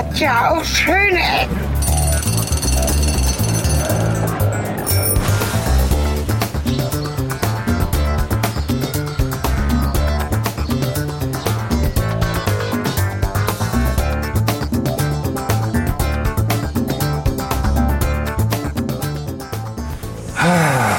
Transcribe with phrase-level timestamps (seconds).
[0.00, 1.60] hat ja auch schöne Ecken.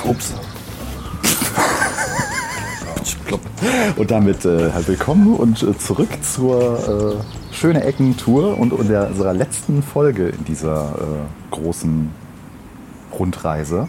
[0.04, 0.34] Ups.
[3.96, 9.34] Und damit äh, halt willkommen und äh, zurück zur äh, Schöne Ecken-Tour und unserer unserer
[9.34, 12.10] letzten Folge in dieser äh, großen
[13.20, 13.88] Rundreise.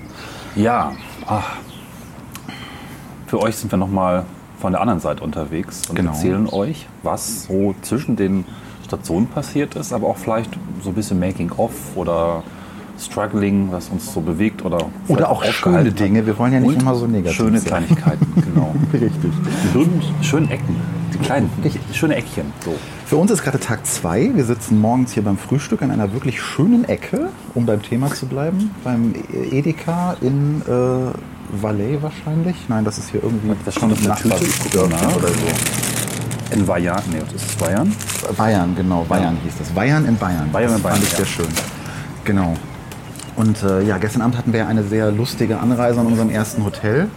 [0.55, 0.93] Ja,
[1.27, 1.57] ach.
[3.29, 4.27] für euch sind wir nochmal
[4.61, 6.11] von der anderen Seite unterwegs und Genau.
[6.11, 8.45] erzählen euch, was so zwischen den
[8.85, 10.51] Stationen passiert ist, aber auch vielleicht
[10.83, 12.43] so ein bisschen Making-of oder
[13.01, 15.93] Struggling, was uns so bewegt oder, Oder auch schöne.
[15.93, 16.27] Dinge.
[16.27, 17.87] Wir wollen ja nicht Und immer so negativ Schöne sein.
[17.87, 18.75] Kleinigkeiten, genau.
[18.93, 19.33] Richtig.
[19.73, 20.77] Schönen, schönen Ecken,
[21.23, 22.53] die schöne Eckchen.
[22.65, 22.75] So.
[23.07, 24.31] Für uns ist gerade Tag zwei.
[24.35, 28.27] Wir sitzen morgens hier beim Frühstück an einer wirklich schönen Ecke, um beim Thema zu
[28.27, 28.71] bleiben.
[28.85, 29.15] Beim
[29.51, 32.57] Edeka in äh, Valais wahrscheinlich.
[32.69, 34.37] Nein, das ist hier irgendwie Das stand auf der Tüte.
[34.41, 35.17] Ich gucke mal nach.
[35.17, 36.55] oder so.
[36.55, 37.95] In Bayern, nee, das ist Bayern.
[38.37, 39.69] Bayern, genau, Bayern hieß das.
[39.71, 40.51] Bayern in Bayern.
[40.53, 41.17] Bayern das in Bayern, fand ich ja.
[41.19, 41.49] sehr schön.
[42.25, 42.55] Genau.
[43.37, 47.09] Und äh, ja, gestern Abend hatten wir eine sehr lustige Anreise an unserem ersten Hotel.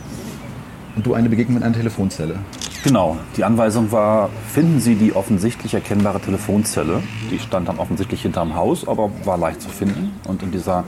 [0.96, 2.40] Und du eine Begegnung mit einer Telefonzelle.
[2.86, 7.02] Genau, die Anweisung war, finden Sie die offensichtlich erkennbare Telefonzelle.
[7.32, 10.14] Die stand dann offensichtlich hinterm Haus, aber war leicht zu finden.
[10.28, 10.84] Und in dieser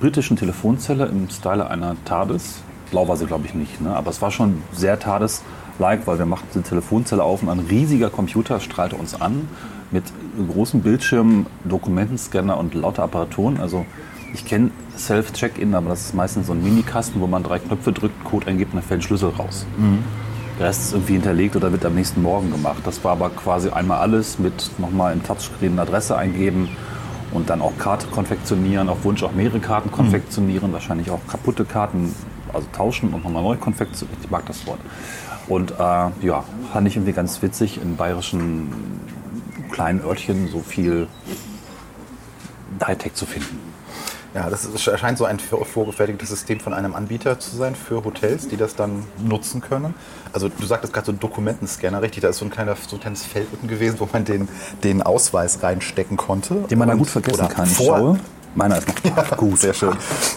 [0.00, 3.94] britischen Telefonzelle im Style einer TARDIS, blau war sie glaube ich nicht, ne?
[3.94, 8.10] aber es war schon sehr TARDIS-like, weil wir machten die Telefonzelle auf und ein riesiger
[8.10, 9.46] Computer strahlte uns an
[9.92, 10.02] mit
[10.52, 13.60] großen Bildschirmen, Dokumentenscanner und lauter Apparaturen.
[13.60, 13.86] Also
[14.34, 18.24] ich kenne Self-Check-In, aber das ist meistens so ein Minikasten, wo man drei Knöpfe drückt,
[18.24, 19.64] Code eingibt und dann fällt ein Schlüssel raus.
[20.60, 22.82] Der Rest ist irgendwie hinterlegt oder wird am nächsten Morgen gemacht.
[22.84, 26.68] Das war aber quasi einmal alles mit nochmal im Touchscreen eine Adresse eingeben
[27.32, 32.14] und dann auch Karte konfektionieren, auf Wunsch auch mehrere Karten konfektionieren, wahrscheinlich auch kaputte Karten,
[32.52, 34.22] also tauschen und nochmal neu konfektionieren.
[34.22, 34.80] Ich mag das Wort.
[35.48, 36.44] Und äh, ja,
[36.74, 38.70] fand ich irgendwie ganz witzig, in bayerischen
[39.70, 41.08] kleinen Örtchen so viel
[42.86, 43.69] Hightech zu finden.
[44.32, 48.04] Ja, das ist, scheint so ein vor- vorgefertigtes System von einem Anbieter zu sein für
[48.04, 49.94] Hotels, die das dann nutzen können.
[50.32, 52.22] Also du sagtest gerade so ein Dokumentenscanner, richtig?
[52.22, 54.48] Da ist so ein, kleiner, so ein kleines Feld unten gewesen, wo man den,
[54.84, 56.54] den Ausweis reinstecken konnte.
[56.70, 57.66] Den man dann gut vergessen kann.
[57.66, 58.20] Ich Vor, schaue.
[58.54, 59.92] Meiner ist noch Ja, gut, sehr schön.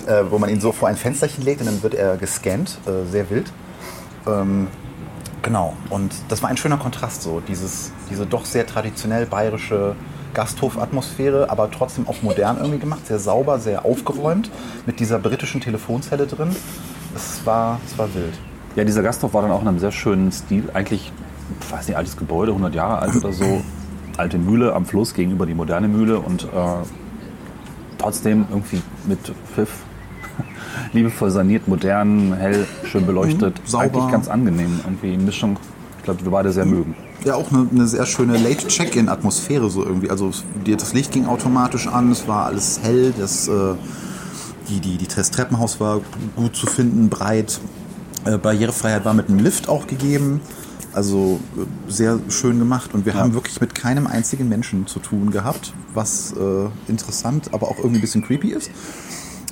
[0.07, 3.09] Äh, wo man ihn so vor ein Fensterchen legt und dann wird er gescannt, äh,
[3.11, 3.51] sehr wild.
[4.25, 4.67] Ähm,
[5.43, 9.95] genau, und das war ein schöner Kontrast, so dieses, diese doch sehr traditionell bayerische
[10.33, 14.49] Gasthofatmosphäre, aber trotzdem auch modern irgendwie gemacht, sehr sauber, sehr aufgeräumt,
[14.85, 16.55] mit dieser britischen Telefonzelle drin.
[17.15, 18.33] Es war, es war wild.
[18.75, 20.69] Ja, dieser Gasthof war dann auch in einem sehr schönen Stil.
[20.73, 21.11] Eigentlich,
[21.61, 23.61] ich weiß nicht, altes Gebäude, 100 Jahre alt oder so.
[24.17, 26.47] Alte Mühle am Fluss gegenüber die moderne Mühle und äh,
[27.97, 29.19] trotzdem irgendwie mit
[29.53, 29.69] Pfiff.
[30.93, 33.59] Liebevoll saniert, modern, hell, schön beleuchtet.
[33.59, 33.83] Mhm, sauber.
[33.85, 34.79] Eigentlich ganz angenehm.
[34.83, 35.57] Irgendwie eine Mischung,
[36.03, 36.95] ich glaube, wir beide sehr mögen.
[37.23, 40.09] Ja, auch eine, eine sehr schöne Late-Check-In-Atmosphäre so irgendwie.
[40.09, 40.31] Also
[40.65, 43.75] das Licht ging automatisch an, es war alles hell, das, äh,
[44.67, 46.01] die, die, die, das Treppenhaus war
[46.35, 47.61] gut zu finden, breit.
[48.25, 50.41] Äh, Barrierefreiheit war mit einem Lift auch gegeben.
[50.91, 55.31] Also äh, sehr schön gemacht und wir haben wirklich mit keinem einzigen Menschen zu tun
[55.31, 58.69] gehabt, was äh, interessant, aber auch irgendwie ein bisschen creepy ist.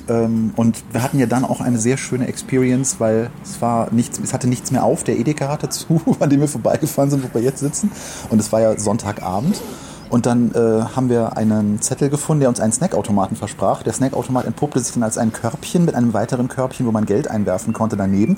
[0.08, 4.20] Ähm, und wir hatten ja dann auch eine sehr schöne Experience, weil es war nichts,
[4.20, 5.04] es hatte nichts mehr auf.
[5.04, 7.92] Der Edeka hatte zu, an dem wir vorbeigefahren sind, wo wir jetzt sitzen.
[8.30, 9.62] Und es war ja Sonntagabend.
[10.10, 13.82] Und dann äh, haben wir einen Zettel gefunden, der uns einen Snackautomaten versprach.
[13.82, 17.30] Der Snackautomat entpuppte sich dann als ein Körbchen mit einem weiteren Körbchen, wo man Geld
[17.30, 18.38] einwerfen konnte daneben.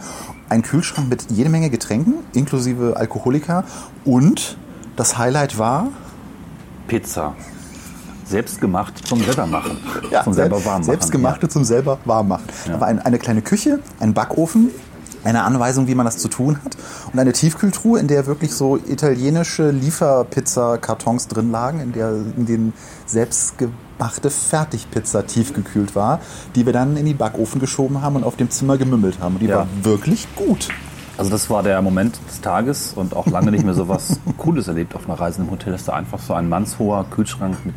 [0.49, 3.63] Ein Kühlschrank mit jede Menge Getränken, inklusive Alkoholika.
[4.05, 4.57] Und
[4.95, 5.87] das Highlight war
[6.87, 7.33] Pizza.
[8.25, 9.77] Selbstgemacht zum selber machen.
[10.11, 10.83] Ja, zum selber warm machen.
[10.83, 12.45] Selbstgemachte zum selber warm machen.
[12.67, 14.69] Da war ein, eine kleine Küche, ein Backofen,
[15.23, 16.75] eine Anweisung, wie man das zu tun hat
[17.13, 22.73] und eine Tiefkühltruhe, in der wirklich so italienische Lieferpizza-Kartons drin lagen, in der in den
[23.05, 26.19] selbstgemachte Fertigpizza tiefgekühlt war,
[26.55, 29.35] die wir dann in die Backofen geschoben haben und auf dem Zimmer gemümmelt haben.
[29.35, 29.59] Und die Ja.
[29.59, 30.69] war wirklich gut.
[31.17, 34.67] Also das war der Moment des Tages und auch lange nicht mehr so was Cooles
[34.67, 37.75] erlebt auf einer Reise im Hotel, dass da einfach so ein mannshoher Kühlschrank mit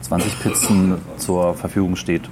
[0.00, 2.28] 20 Pizzen zur Verfügung steht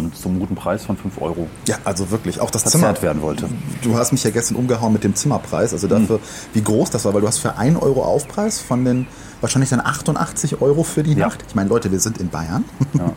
[0.00, 2.40] und zum guten Preis von 5 Euro Ja, also wirklich.
[2.40, 3.00] Auch das Zimmer.
[3.02, 3.48] werden wollte.
[3.82, 6.18] Du hast mich ja gestern umgehauen mit dem Zimmerpreis, also dafür,
[6.52, 9.06] wie groß das war, weil du hast für 1 Euro Aufpreis von den
[9.40, 11.26] wahrscheinlich dann 88 Euro für die Ja.
[11.28, 11.44] Nacht.
[11.48, 12.64] Ich meine, Leute, wir sind in Bayern.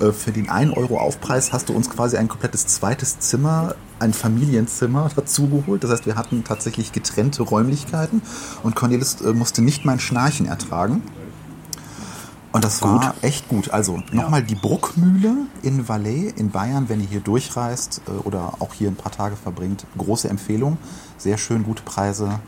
[0.00, 4.12] Äh, für den 1 Euro Aufpreis hast du uns quasi ein komplettes zweites Zimmer, ein
[4.12, 5.84] Familienzimmer dazu geholt.
[5.84, 8.20] Das heißt, wir hatten tatsächlich getrennte Räumlichkeiten
[8.64, 11.02] und Cornelis äh, musste nicht mein Schnarchen ertragen.
[12.56, 13.70] Und das war echt gut.
[13.70, 18.72] Also nochmal die Bruckmühle in Valais in Bayern, wenn ihr hier durchreist äh, oder auch
[18.72, 19.86] hier ein paar Tage verbringt.
[19.98, 20.78] Große Empfehlung.
[21.18, 22.40] Sehr schön, gute Preise.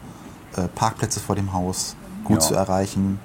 [0.56, 1.94] Äh, Parkplätze vor dem Haus,
[2.24, 2.40] gut Ja.
[2.40, 3.20] zu erreichen.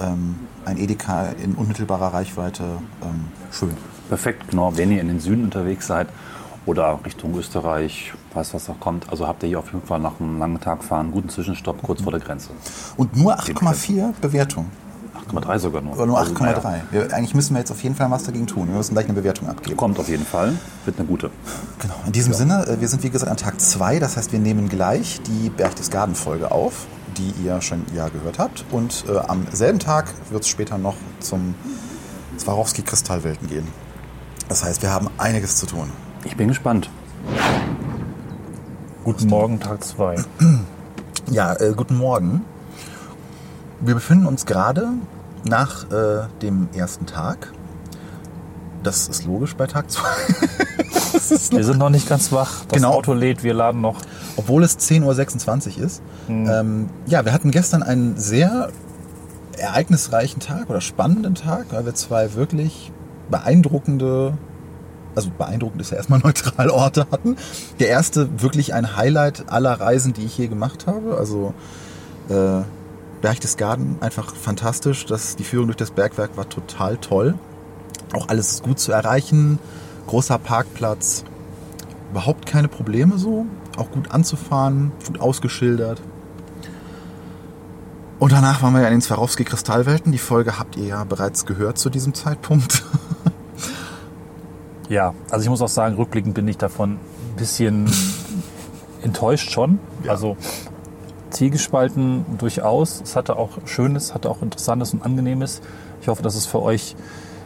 [0.00, 0.34] Ähm,
[0.64, 2.64] ein Edeka in unmittelbarer Reichweite.
[3.02, 3.76] Ähm, schön.
[4.08, 4.76] Perfekt, genau.
[4.76, 6.08] Wenn ihr in den Süden unterwegs seid
[6.66, 10.18] oder Richtung Österreich, weiß was noch kommt, also habt ihr hier auf jeden Fall nach
[10.20, 12.50] einem langen Tag fahren guten Zwischenstopp kurz vor der Grenze.
[12.96, 14.66] Und nur 8,4 Bewertung.
[15.32, 15.94] 8,3 sogar nur.
[15.94, 16.62] Oder nur Also, 8,3.
[16.62, 18.68] naja, Wir- Eigentlich müssen wir jetzt auf jeden Fall was dagegen tun.
[18.68, 19.76] Wir müssen gleich eine Bewertung abgeben.
[19.76, 20.52] Kommt auf jeden Fall,
[20.84, 21.30] wird eine gute.
[21.80, 21.94] Genau.
[22.06, 24.68] In diesem Sinne, äh, wir sind wie gesagt an Tag 2, das heißt, wir nehmen
[24.68, 26.86] gleich die Berchtesgaden-Folge auf,
[27.16, 28.64] die ihr schon ja gehört habt.
[28.70, 31.54] Und äh, am selben Tag wird es später noch zum
[32.38, 33.68] Swarovski-Kristallwelten gehen.
[34.48, 35.90] Das heißt, wir haben einiges zu tun.
[36.24, 36.90] Ich bin gespannt.
[39.04, 40.16] Guten Morgen, Tag 2.
[41.30, 42.42] Ja, äh, guten Morgen.
[43.80, 44.88] Wir befinden uns gerade
[45.44, 47.52] nach äh, dem ersten Tag.
[48.82, 50.02] Das ist logisch bei Tag 2.
[51.52, 52.64] Wir sind noch nicht ganz wach.
[52.68, 52.92] Das Genau.
[52.94, 54.02] Auto lädt, wir laden noch.
[54.36, 56.02] obwohl es 10.26 Uhr ist.
[56.28, 58.68] Ähm, ja, wir hatten gestern einen sehr
[59.56, 62.90] ereignisreichen Tag oder spannenden Tag, weil wir zwei wirklich
[63.30, 64.36] beeindruckende,
[65.14, 67.36] also beeindruckend ist ja erstmal neutral Orte hatten.
[67.78, 71.16] Der erste wirklich ein Highlight aller Reisen, die ich je gemacht habe.
[71.16, 71.54] Also
[72.28, 72.62] äh,
[73.24, 75.06] Berchtesgaden einfach fantastisch.
[75.06, 77.38] Das, die Führung durch das Bergwerk war total toll.
[78.12, 79.58] Auch alles ist gut zu erreichen.
[80.06, 81.24] Großer Parkplatz.
[82.10, 83.46] Überhaupt keine Probleme so.
[83.78, 86.02] Auch gut anzufahren, gut ausgeschildert.
[88.18, 90.12] Und danach waren wir ja in den Swarovski-Kristallwelten.
[90.12, 92.84] Die Folge habt ihr ja bereits gehört zu diesem Zeitpunkt.
[94.90, 97.90] Ja, also ich muss auch sagen, rückblickend bin ich davon ein bisschen
[99.02, 99.78] enttäuscht schon.
[100.06, 100.36] Also
[101.34, 103.00] Zielgespalten durchaus.
[103.02, 105.60] Es hatte auch Schönes, hatte auch Interessantes und Angenehmes.
[106.00, 106.96] Ich hoffe, dass es für euch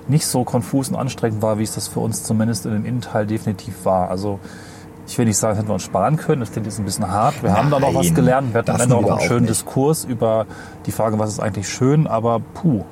[0.09, 3.27] nicht so konfus und anstrengend war, wie es das für uns zumindest in dem Innenteil
[3.27, 4.11] definitiv war.
[4.11, 4.39] Also
[5.07, 6.41] ich will nicht sagen, das hätten wir uns sparen können.
[6.41, 7.43] Das klingt jetzt ein bisschen hart.
[7.43, 8.53] Wir haben da noch was Nein, gelernt.
[8.53, 9.47] Wir hatten am Ende auch einen schönen.
[9.47, 10.47] Diskurs über
[10.87, 12.85] die Frage, was ist eigentlich schön, aber puh.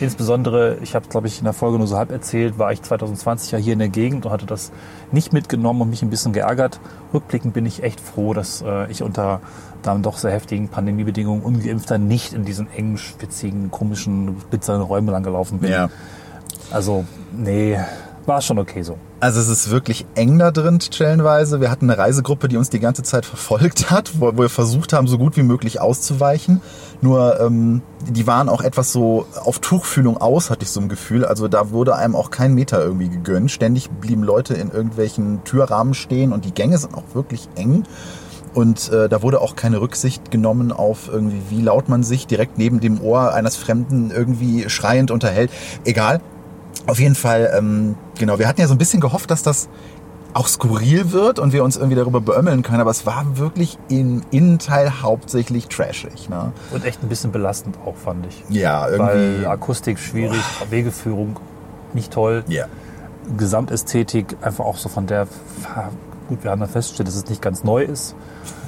[0.00, 3.52] Insbesondere, ich habe glaube ich in der Folge nur so halb erzählt, war ich 2020
[3.52, 4.72] ja hier in der Gegend und hatte das
[5.12, 6.80] nicht mitgenommen und mich ein bisschen geärgert.
[7.14, 9.40] Rückblickend bin ich echt froh, dass äh, ich unter
[9.82, 15.22] dann doch sehr heftigen Pandemiebedingungen ungeimpfter nicht in diesen engen, spitzigen, komischen, blitzernden Räumen lang
[15.22, 15.70] gelaufen bin.
[16.70, 17.78] Also, nee,
[18.26, 18.96] war schon okay so.
[19.18, 21.60] Also es ist wirklich eng da drin, stellenweise.
[21.60, 24.92] Wir hatten eine Reisegruppe, die uns die ganze Zeit verfolgt hat, wo, wo wir versucht
[24.92, 26.60] haben, so gut wie möglich auszuweichen.
[27.00, 31.24] Nur ähm, die waren auch etwas so auf Tuchfühlung aus, hatte ich so ein Gefühl.
[31.24, 33.50] Also da wurde einem auch kein Meter irgendwie gegönnt.
[33.50, 37.84] Ständig blieben Leute in irgendwelchen Türrahmen stehen und die Gänge sind auch wirklich eng.
[38.52, 42.58] Und äh, da wurde auch keine Rücksicht genommen auf irgendwie, wie laut man sich direkt
[42.58, 45.50] neben dem Ohr eines Fremden irgendwie schreiend unterhält.
[45.84, 46.20] Egal.
[46.86, 49.68] Auf jeden Fall, ähm, genau, wir hatten ja so ein bisschen gehofft, dass das
[50.32, 54.22] auch skurril wird und wir uns irgendwie darüber beömmeln können, aber es war wirklich im
[54.30, 56.28] Innenteil hauptsächlich trashig.
[56.28, 56.52] Ne?
[56.70, 58.44] Und echt ein bisschen belastend auch, fand ich.
[58.48, 59.46] Ja, Weil irgendwie.
[59.46, 61.38] Akustik schwierig, Wegeführung
[61.92, 62.44] nicht toll.
[62.48, 62.66] Ja.
[63.36, 65.26] Gesamtästhetik einfach auch so von der,
[66.28, 68.14] gut, wir haben dann festgestellt, dass es nicht ganz neu ist.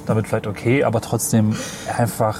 [0.05, 1.55] Damit vielleicht okay, aber trotzdem
[1.97, 2.39] einfach,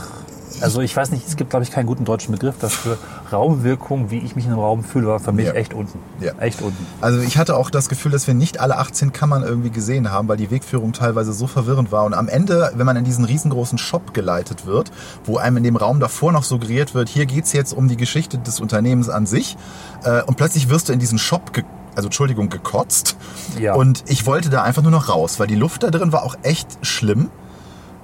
[0.61, 2.97] also ich weiß nicht, es gibt glaube ich keinen guten deutschen Begriff dafür.
[3.31, 5.53] Raumwirkung, wie ich mich in einem Raum fühle, war für mich Ja.
[5.53, 5.99] echt unten.
[6.19, 6.33] Ja.
[6.39, 6.85] Echt unten.
[7.01, 10.27] Also ich hatte auch das Gefühl, dass wir nicht alle 18 Kammern irgendwie gesehen haben,
[10.27, 12.03] weil die Wegführung teilweise so verwirrend war.
[12.05, 14.91] Und am Ende, wenn man in diesen riesengroßen Shop geleitet wird,
[15.25, 18.37] wo einem in dem Raum davor noch suggeriert wird, hier geht's jetzt um die Geschichte
[18.37, 19.57] des Unternehmens an sich,
[20.03, 21.63] äh, und plötzlich wirst du in diesen Shop ge
[21.95, 23.17] also Entschuldigung, gekotzt.
[23.59, 23.73] Ja.
[23.75, 26.35] Und ich wollte da einfach nur noch raus, weil die Luft da drin war auch
[26.43, 27.29] echt schlimm.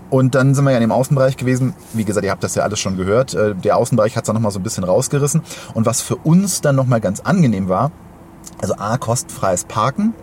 [0.10, 1.75] Und dann sind wir ja in dem Außenbereich gewesen.
[1.93, 3.36] Wie gesagt, ihr habt das ja alles schon gehört.
[3.36, 5.41] Äh, Der Außenbereich hat es dann nochmal so ein bisschen rausgerissen.
[5.75, 7.91] Und was für uns dann nochmal ganz angenehm war,
[8.60, 10.15] also A, kostenfreies Parken.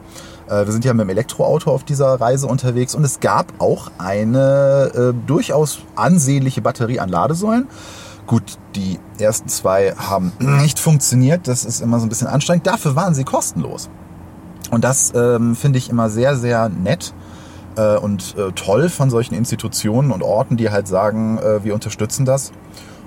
[0.49, 3.91] Äh, Wir sind ja mit dem Elektroauto auf dieser Reise unterwegs und es gab auch
[3.99, 7.69] eine äh, durchaus ansehnliche Batterie an Ladesäulen.
[8.27, 11.49] Gut, die ersten zwei haben nicht funktioniert.
[11.49, 12.67] Das ist immer so ein bisschen anstrengend.
[12.67, 13.89] Dafür waren sie kostenlos.
[14.71, 17.15] Und das ähm, finde ich immer sehr, sehr nett
[17.77, 22.25] äh, und äh, toll von solchen Institutionen und Orten, die halt sagen, äh, wir unterstützen
[22.25, 22.53] das.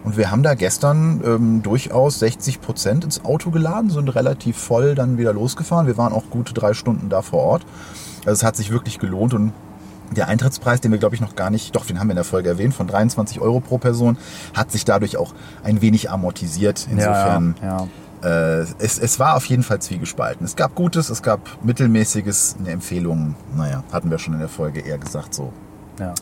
[0.03, 4.95] Und wir haben da gestern ähm, durchaus 60 Prozent ins Auto geladen, sind relativ voll
[4.95, 5.87] dann wieder losgefahren.
[5.87, 7.65] Wir waren auch gute drei Stunden da vor Ort.
[8.19, 9.51] Also es hat sich wirklich gelohnt und
[10.11, 12.23] der Eintrittspreis, den wir glaube ich noch gar nicht, doch den haben wir in der
[12.23, 14.17] Folge erwähnt, von 23 Euro pro Person,
[14.53, 16.87] hat sich dadurch auch ein wenig amortisiert.
[16.91, 17.87] Insofern, ja, ja.
[18.21, 20.45] Äh, es, es war auf jeden Fall zwiegespalten.
[20.45, 24.81] Es gab Gutes, es gab Mittelmäßiges, eine Empfehlung, naja, hatten wir schon in der Folge
[24.81, 25.53] eher gesagt so.
[25.99, 26.13] Ja.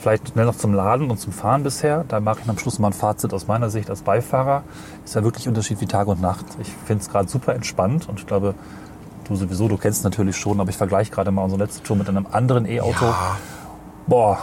[0.00, 2.04] vielleicht schnell noch zum Laden und zum Fahren bisher.
[2.08, 4.62] Da mache ich am Schluss mal ein Fazit aus meiner Sicht als Beifahrer.
[5.04, 6.46] Ist ja wirklich Unterschied wie Tag und Nacht.
[6.60, 8.54] Ich finde es gerade super entspannt und ich glaube,
[9.28, 11.96] du sowieso, du kennst es natürlich schon, aber ich vergleiche gerade mal unsere letzte Tour
[11.96, 13.04] mit einem anderen E-Auto.
[13.04, 13.36] Ja.
[14.06, 14.38] Boah,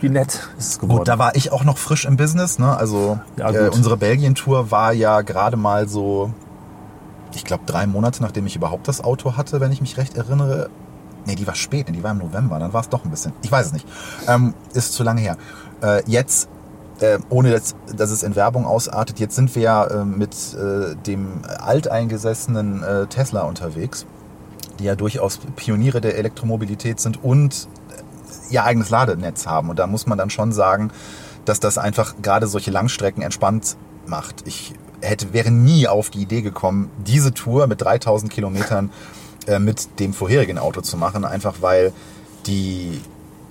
[0.00, 0.98] wie nett ist es geworden.
[0.98, 2.58] Gut, da war ich auch noch frisch im Business.
[2.58, 2.76] Ne?
[2.76, 6.32] Also Ja, äh, unsere Belgien-Tour war ja gerade mal so,
[7.34, 10.70] ich glaube, drei Monate, nachdem ich überhaupt das Auto hatte, wenn ich mich recht erinnere.
[11.26, 13.32] Nee, die war spät, die war im November, dann war es doch ein bisschen.
[13.42, 13.86] Ich weiß es nicht.
[14.26, 15.36] Ähm, ist zu lange her.
[15.82, 16.48] Äh, jetzt,
[17.00, 20.94] äh, ohne dass, dass es in Werbung ausartet, jetzt sind wir ja äh, mit äh,
[20.96, 24.06] dem alteingesessenen äh, Tesla unterwegs,
[24.78, 27.68] die ja durchaus Pioniere der Elektromobilität sind und
[28.50, 29.70] ihr eigenes Ladenetz haben.
[29.70, 30.90] Und da muss man dann schon sagen,
[31.44, 33.76] dass das einfach gerade solche Langstrecken entspannt
[34.06, 34.46] macht.
[34.46, 38.90] Ich hätte, wäre nie auf die Idee gekommen, diese Tour mit 3000 Kilometern
[39.46, 41.92] äh, mit dem vorherigen Auto zu machen, einfach weil
[42.46, 43.00] die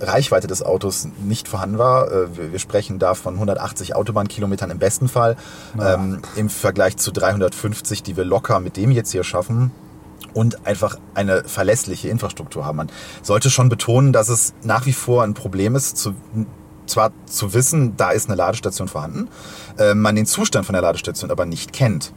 [0.00, 2.10] Reichweite des Autos nicht vorhanden war.
[2.10, 5.36] Äh, wir, sprechen da von 180 Autobahnkilometern im besten Fall.
[5.80, 9.70] Ähm, Im Vergleich zu 350, die wir locker mit dem jetzt hier schaffen,
[10.32, 12.76] und einfach eine verlässliche Infrastruktur haben.
[12.76, 12.92] Man
[13.22, 16.14] sollte schon betonen, dass es nach wie vor ein Problem ist, zu,
[16.86, 19.28] zwar zu wissen, da ist eine Ladestation vorhanden,
[19.78, 22.12] äh, man den Zustand von der Ladestation aber nicht kennt.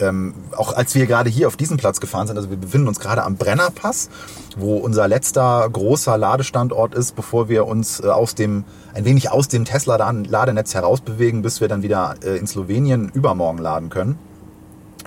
[0.00, 3.00] Ähm, auch als wir gerade hier auf diesem Platz gefahren sind, also wir befinden uns
[3.00, 4.08] gerade am Brennerpass,
[4.56, 9.48] wo unser letzter großer Ladestandort ist, bevor wir uns äh, aus dem, ein wenig aus
[9.48, 14.18] dem Tesla-Ladenetz herausbewegen, bis wir dann wieder äh, in Slowenien übermorgen laden können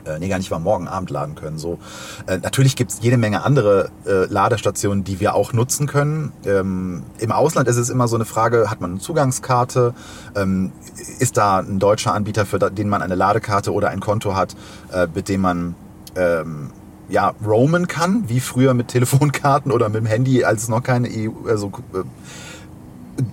[0.10, 1.58] äh, nee, gar nicht mal morgen Abend laden können.
[1.58, 1.80] So,
[2.28, 6.32] äh, natürlich gibt's jede Menge andere äh, Ladestationen, die wir auch nutzen können.
[6.46, 9.94] Ähm, Im Ausland ist es immer so eine Frage: Hat man eine Zugangskarte?
[10.36, 10.72] Ähm,
[11.20, 14.56] ist da ein deutscher Anbieter, für den man eine Ladekarte oder ein Konto hat,
[14.92, 15.76] äh, mit dem man
[16.16, 16.72] ähm,
[17.10, 21.10] ja roamen kann, wie früher mit Telefonkarten oder mit dem Handy, als es noch keine
[21.10, 22.04] EU, also äh,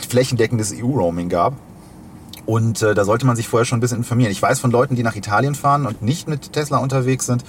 [0.08, 1.54] flächendeckendes EU-Roaming gab.
[2.46, 4.30] Und äh, da sollte man sich vorher schon ein bisschen informieren.
[4.30, 7.44] Ich weiß von Leuten, die nach Italien fahren und nicht mit Tesla unterwegs sind,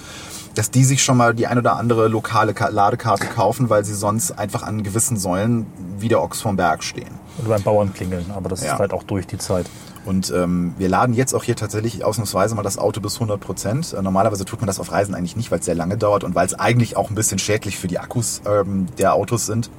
[0.56, 3.94] dass die sich schon mal die ein oder andere lokale Ka Ladekarte kaufen, weil sie
[3.94, 5.66] sonst einfach an gewissen Säulen
[5.98, 7.10] wie der Ochs vom Berg stehen.
[7.38, 8.72] Oder beim Bauern klingeln, aber das Ja.
[8.74, 9.66] ist halt auch durch die Zeit.
[10.04, 13.92] Und ähm, wir laden jetzt auch hier tatsächlich ausnahmsweise mal das Auto bis 100 Prozent.
[13.92, 16.34] Äh, normalerweise tut man das auf Reisen eigentlich nicht, weil es sehr lange dauert und
[16.34, 19.70] weil es eigentlich auch ein bisschen schädlich für die Akkus ähm, der Autos sind.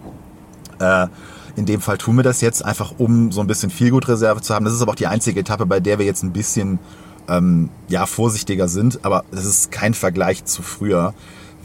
[0.80, 1.08] Äh,
[1.60, 4.64] in dem Fall tun wir das jetzt einfach, um so ein bisschen Feelgood-Reserve zu haben.
[4.64, 6.80] Das ist aber auch die einzige Etappe, bei der wir jetzt ein bisschen
[7.28, 9.00] ähm, ja, vorsichtiger sind.
[9.04, 11.14] Aber das ist kein Vergleich zu früher,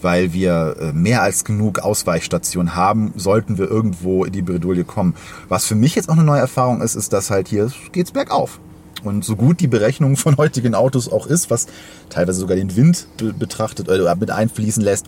[0.03, 5.15] weil wir äh, mehr als genug Ausweichstationen haben, sollten wir irgendwo in die Bredouille kommen.
[5.49, 8.59] Was für mich jetzt auch eine neue Erfahrung ist, ist, dass halt hier geht's bergauf.
[9.05, 11.69] Und so gut die Berechnung von heutigen Autos auch ist, was
[12.11, 15.07] teilweise sogar den Wind be betrachtet oder mit einfließen lässt,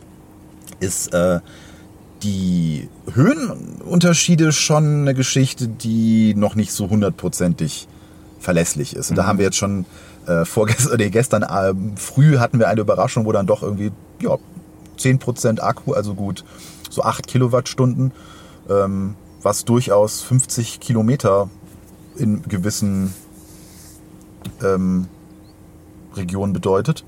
[0.79, 1.41] ist äh,
[2.23, 7.89] die Höhenunterschiede schon eine Geschichte, die noch nicht so hundertprozentig
[8.39, 9.11] verlässlich ist.
[9.11, 9.87] Und da haben wir jetzt schon
[10.27, 14.37] äh, vorgestern, nee, gestern äh, früh hatten wir eine Überraschung, wo dann doch irgendwie ja,
[14.99, 16.45] 10% Akku, also gut
[16.91, 18.13] so 8 Kilowattstunden,
[18.69, 21.51] ähm, was durchaus 50 Kilometer
[22.17, 23.13] in gewissen
[24.63, 25.09] ähm,
[26.15, 27.05] Regionen bedeutet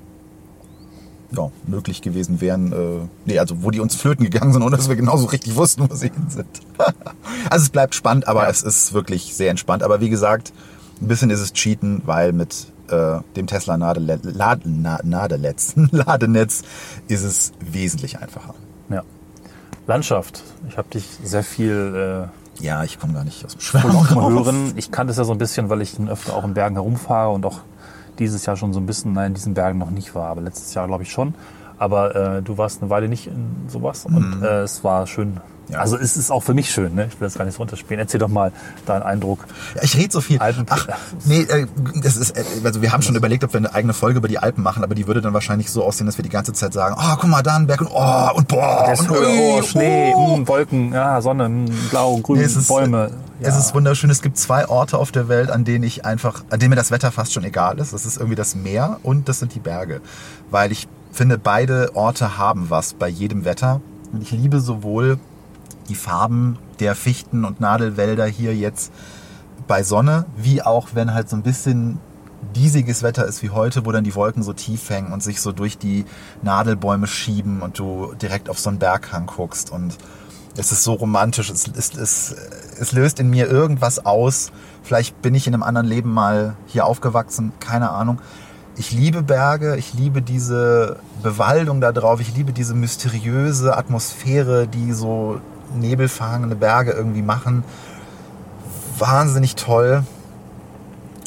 [1.30, 2.72] ja, möglich gewesen wären.
[2.72, 5.88] Äh, nee, also wo die uns flöten gegangen sind, ohne dass wir genauso richtig wussten,
[5.88, 6.46] wo sie hin sind.
[7.50, 8.50] also es bleibt spannend, aber Ja.
[8.50, 9.82] es ist wirklich sehr entspannt.
[9.82, 10.52] Aber wie gesagt,
[11.00, 16.62] ein bisschen ist es Cheaten, weil mit äh, dem Tesla Nadele Lad Na Nadelnetz, Ladenetz
[17.08, 18.54] ist es wesentlich einfacher.
[18.88, 19.02] Ja.
[19.86, 20.42] Landschaft.
[20.68, 22.28] Ich habe dich sehr viel
[22.60, 24.72] äh, Ja, ich komme gar nicht aus dem hören.
[24.76, 27.30] Ich kannte es ja so ein bisschen, weil ich dann öfter auch in Bergen herumfahre
[27.32, 27.60] und auch
[28.18, 30.74] dieses Jahr schon so ein bisschen, nein, in diesen Bergen noch nicht war, aber letztes
[30.74, 31.34] Jahr glaube ich schon.
[31.78, 35.34] Aber äh, du warst eine Weile nicht in sowas und äh, es war schön.
[35.34, 35.40] Mhm.
[35.68, 35.80] Ja.
[35.80, 37.08] Also es ist auch für mich schön, ne?
[37.12, 38.00] ich will das gar nicht so runterspielen.
[38.00, 38.52] Erzähl doch mal
[38.86, 39.40] deinen Eindruck.
[39.74, 40.38] Ja, ich rede so viel.
[40.38, 40.88] Alpen- Ach,
[41.26, 41.66] nee, äh,
[42.02, 44.38] das ist, äh, also wir haben schon überlegt, ob wir eine eigene Folge über die
[44.38, 46.96] Alpen machen, aber die würde dann wahrscheinlich so aussehen, dass wir die ganze Zeit sagen,
[46.98, 50.38] oh, guck mal, da ein Berg und oh, und boah, und Höhe, oh, Schnee, oh.
[50.38, 52.56] mh, Wolken, ja, Sonne, mh, blau, grün, Nee, es
[53.40, 54.10] Es ist wunderschön.
[54.10, 56.90] Es gibt zwei Orte auf der Welt, an denen ich einfach, an denen mir das
[56.90, 57.92] Wetter fast schon egal ist.
[57.92, 60.00] Das ist irgendwie das Meer und das sind die Berge.
[60.50, 63.80] Weil ich finde, beide Orte haben was bei jedem Wetter.
[64.12, 65.18] Und ich liebe sowohl
[65.88, 68.92] die Farben der Fichten und Nadelwälder hier jetzt
[69.68, 72.00] bei Sonne, wie auch wenn halt so ein bisschen
[72.56, 75.52] diesiges Wetter ist wie heute, wo dann die Wolken so tief hängen und sich so
[75.52, 76.04] durch die
[76.42, 79.96] Nadelbäume schieben und du direkt auf so einen Berghang guckst und
[80.58, 82.36] es ist so romantisch, es, es, es,
[82.78, 84.52] es löst in mir irgendwas aus.
[84.82, 88.18] Vielleicht bin ich in einem anderen Leben mal hier aufgewachsen, keine Ahnung.
[88.76, 94.92] Ich liebe Berge, ich liebe diese Bewaldung da drauf, ich liebe diese mysteriöse Atmosphäre, die
[94.92, 95.40] so
[95.74, 97.64] nebelverhangene Berge irgendwie machen
[99.00, 100.04] wahnsinnig toll.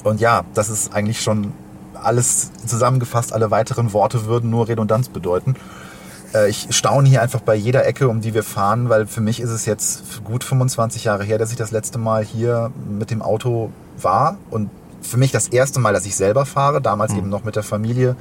[0.03, 1.53] Und ja, das ist eigentlich schon
[1.93, 3.33] alles zusammengefasst.
[3.33, 5.55] Alle weiteren Worte würden nur Redundanz bedeuten.
[6.33, 9.39] Äh, Ich staune hier einfach bei jeder Ecke, um die wir fahren, weil für mich
[9.39, 13.21] ist es jetzt gut 25 Jahre her, dass ich das letzte Mal hier mit dem
[13.21, 14.37] Auto war.
[14.49, 14.69] Und
[15.01, 18.15] für mich das erste Mal, dass ich selber fahre, damals eben noch mit der Familie,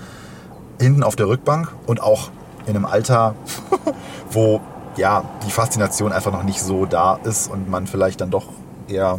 [0.81, 2.31] hinten auf der Rückbank und auch
[2.67, 3.35] in einem Alter,
[4.31, 4.61] wo
[4.97, 8.47] ja die Faszination einfach noch nicht so da ist und man vielleicht dann doch
[8.88, 9.19] eher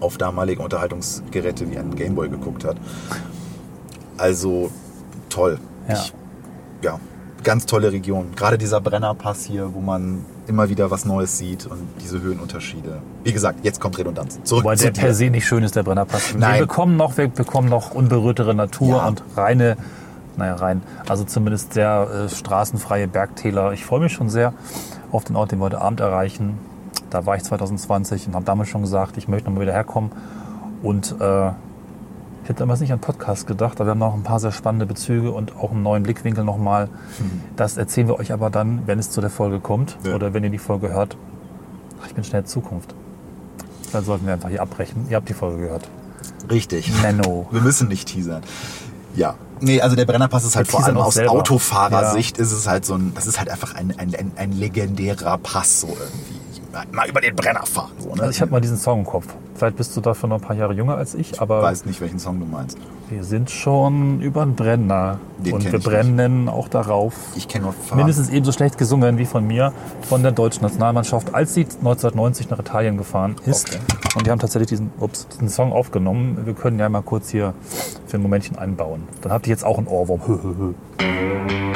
[0.00, 2.76] auf damalige Unterhaltungsgeräte wie einen Gameboy geguckt hat.
[4.18, 4.70] Also
[5.28, 5.58] toll.
[5.88, 5.94] Ja.
[5.94, 6.14] Ich,
[6.82, 6.98] ja,
[7.44, 8.32] ganz tolle Region.
[8.36, 13.00] Gerade dieser Brennerpass hier, wo man immer wieder was Neues sieht und diese Höhenunterschiede.
[13.22, 14.40] Wie gesagt, jetzt kommt Redundanz.
[14.44, 15.00] Zurück Wobei zu der dir.
[15.02, 16.34] per se nicht schön ist, der Brennerpass.
[16.36, 16.54] Nein.
[16.54, 19.06] Wir bekommen noch, wir bekommen noch unberührtere Natur Ja.
[19.06, 19.76] und reine,
[20.36, 23.72] naja, rein, also zumindest sehr äh, straßenfreie Bergtäler.
[23.72, 24.52] Ich freue mich schon sehr
[25.12, 26.58] auf den Ort, den wir heute Abend erreichen.
[27.10, 30.10] Da war ich 2020 und habe damals schon gesagt, ich möchte nochmal wieder herkommen.
[30.82, 31.50] Und äh,
[32.44, 34.86] ich hätte damals nicht an Podcast gedacht, aber wir haben noch ein paar sehr spannende
[34.86, 36.88] Bezüge und auch einen neuen Blickwinkel nochmal.
[37.56, 40.14] Das erzählen wir euch aber dann, wenn es zu der Folge kommt Ja.
[40.14, 41.16] oder wenn ihr die Folge hört.
[42.02, 42.94] Ach, ich bin schnell Zukunft.
[43.92, 45.06] Dann sollten wir einfach hier abbrechen.
[45.08, 45.88] Ihr habt die Folge gehört.
[46.50, 46.92] Richtig.
[47.02, 47.46] Menno.
[47.52, 48.42] Wir müssen nicht teasern.
[49.16, 49.34] Ja.
[49.60, 51.32] Nee, also der Brennerpass ist halt vor allem aus selber.
[51.32, 55.38] Autofahrersicht ist es halt so ein, das ist halt einfach ein, ein, ein, ein legendärer
[55.38, 56.33] Pass so irgendwie.
[56.92, 57.90] Mal- über den Brenner fahren.
[57.98, 58.22] So, ne?
[58.22, 59.26] Also ich habe mal diesen Song im Kopf.
[59.54, 62.18] Vielleicht bist du dafür noch ein paar Jahre jünger als ich, aber weiß nicht, welchen
[62.18, 62.76] Song du meinst.
[63.08, 65.20] wir sind schon über den Brenner.
[65.38, 67.14] Den und wir ich brennen auch darauf.
[67.36, 67.98] Ich kenne nur Fahren.
[67.98, 72.58] Mindestens ebenso schlecht gesungen wie von mir, von der deutschen Nationalmannschaft, als sie 1990 nach
[72.58, 73.68] Italien gefahren ist.
[73.68, 73.78] Okay.
[74.16, 76.38] Und die haben tatsächlich diesen, ups, diesen Song aufgenommen.
[76.44, 77.54] Wir können ja mal kurz hier
[78.06, 79.02] für ein Momentchen einbauen.
[79.22, 80.74] Dann habt ihr jetzt auch einen Ohrwurm.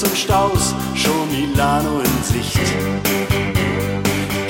[0.00, 2.58] Tunnels und Staus, schon Milano in Sicht.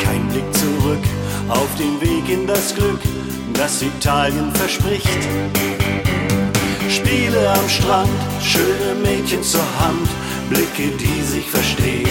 [0.03, 1.03] Kein Blick zurück
[1.49, 3.01] auf den Weg in das Glück,
[3.55, 5.09] das Italien verspricht.
[6.89, 10.09] Spiele am Strand, schöne Mädchen zur Hand,
[10.49, 12.09] Blicke, die sich verstehen.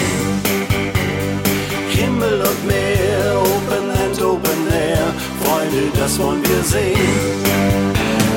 [1.90, 6.96] Himmel und Meer, Open End, Open Air, Freunde, das wollen wir sehen.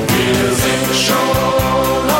[0.08, 2.13] Wir sind schon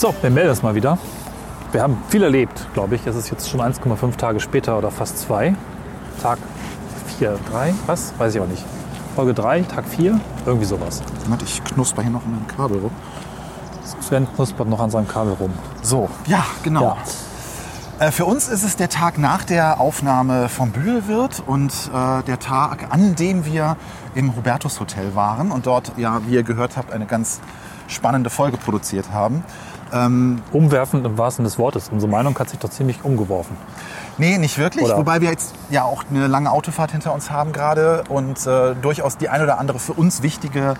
[0.00, 0.96] So, wir melden das mal wieder.
[1.72, 3.06] Wir haben viel erlebt, glaube ich.
[3.06, 5.54] Es ist jetzt schon 1,5 Tage später oder fast zwei.
[6.22, 6.38] Tag
[7.18, 8.14] 4, 3, was?
[8.16, 8.64] Weiß ich auch nicht.
[9.14, 11.02] Folge 3, Tag 4, irgendwie sowas.
[11.26, 12.92] Warte, ich knusper hier noch in meinem Kabel rum.
[14.00, 15.52] Sven knuspert noch an seinem Kabel rum.
[15.82, 16.96] So, ja, genau.
[17.98, 18.06] Ja.
[18.06, 22.38] Äh, Für uns ist es der Tag nach der Aufnahme vom Bühlwirt und äh, der
[22.38, 23.76] Tag, an dem wir
[24.14, 27.40] im Hubertus Hotel waren und dort, ja, wie ihr gehört habt, eine ganz
[27.90, 29.44] spannende Folge produziert haben.
[30.52, 31.88] Umwerfend im wahrsten des Wortes.
[31.90, 33.56] Unsere Meinung hat sich doch ziemlich umgeworfen.
[34.18, 34.84] Nee, nicht wirklich.
[34.84, 34.98] Oder?
[34.98, 39.16] Wobei wir jetzt ja auch eine lange Autofahrt hinter uns haben gerade und äh, durchaus
[39.16, 40.74] die ein oder andere für uns wichtige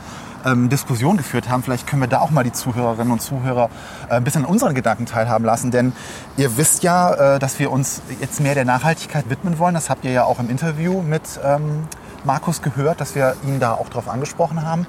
[0.44, 1.62] ähm, Diskussion geführt haben.
[1.62, 3.70] Vielleicht können wir da auch mal die Zuhörerinnen und Zuhörer
[4.08, 5.70] äh, ein bisschen an unseren Gedanken teilhaben lassen.
[5.70, 5.92] Denn
[6.36, 9.74] ihr wisst ja, äh, dass wir uns jetzt mehr der Nachhaltigkeit widmen wollen.
[9.74, 11.84] Das habt ihr ja auch im Interview mit ähm,
[12.24, 14.86] Markus gehört, dass wir ihn da auch drauf angesprochen haben.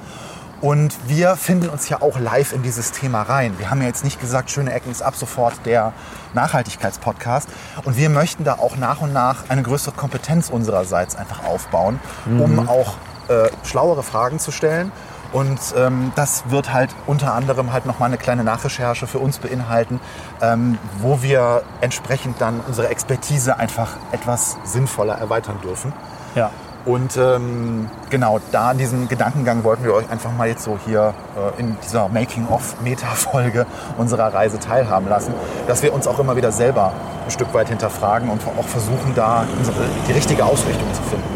[0.61, 3.57] Und wir finden uns ja auch live in dieses Thema rein.
[3.57, 5.91] Wir haben ja jetzt nicht gesagt, schöne Ecken ist ab sofort der
[6.33, 7.49] Nachhaltigkeitspodcast.
[7.83, 12.69] Und wir möchten da auch nach und nach eine größere Kompetenz unsererseits einfach aufbauen, um
[12.69, 12.93] auch
[13.27, 14.91] äh, schlauere Fragen zu stellen.
[15.33, 19.99] Und ähm, das wird halt unter anderem halt nochmal eine kleine Nachrecherche für uns beinhalten,
[20.41, 25.93] ähm, wo wir entsprechend dann unsere Expertise einfach etwas sinnvoller erweitern dürfen.
[26.35, 26.51] Ja.
[26.83, 31.13] Und ähm, genau, da an diesem Gedankengang wollten wir euch einfach mal jetzt so hier
[31.37, 33.67] äh, in dieser Making-of-Meta-Folge
[33.97, 35.33] unserer Reise teilhaben lassen,
[35.67, 39.45] dass wir uns auch immer wieder selber ein Stück weit hinterfragen und auch versuchen, da
[39.59, 41.27] unsere, die richtige Ausrichtung zu finden.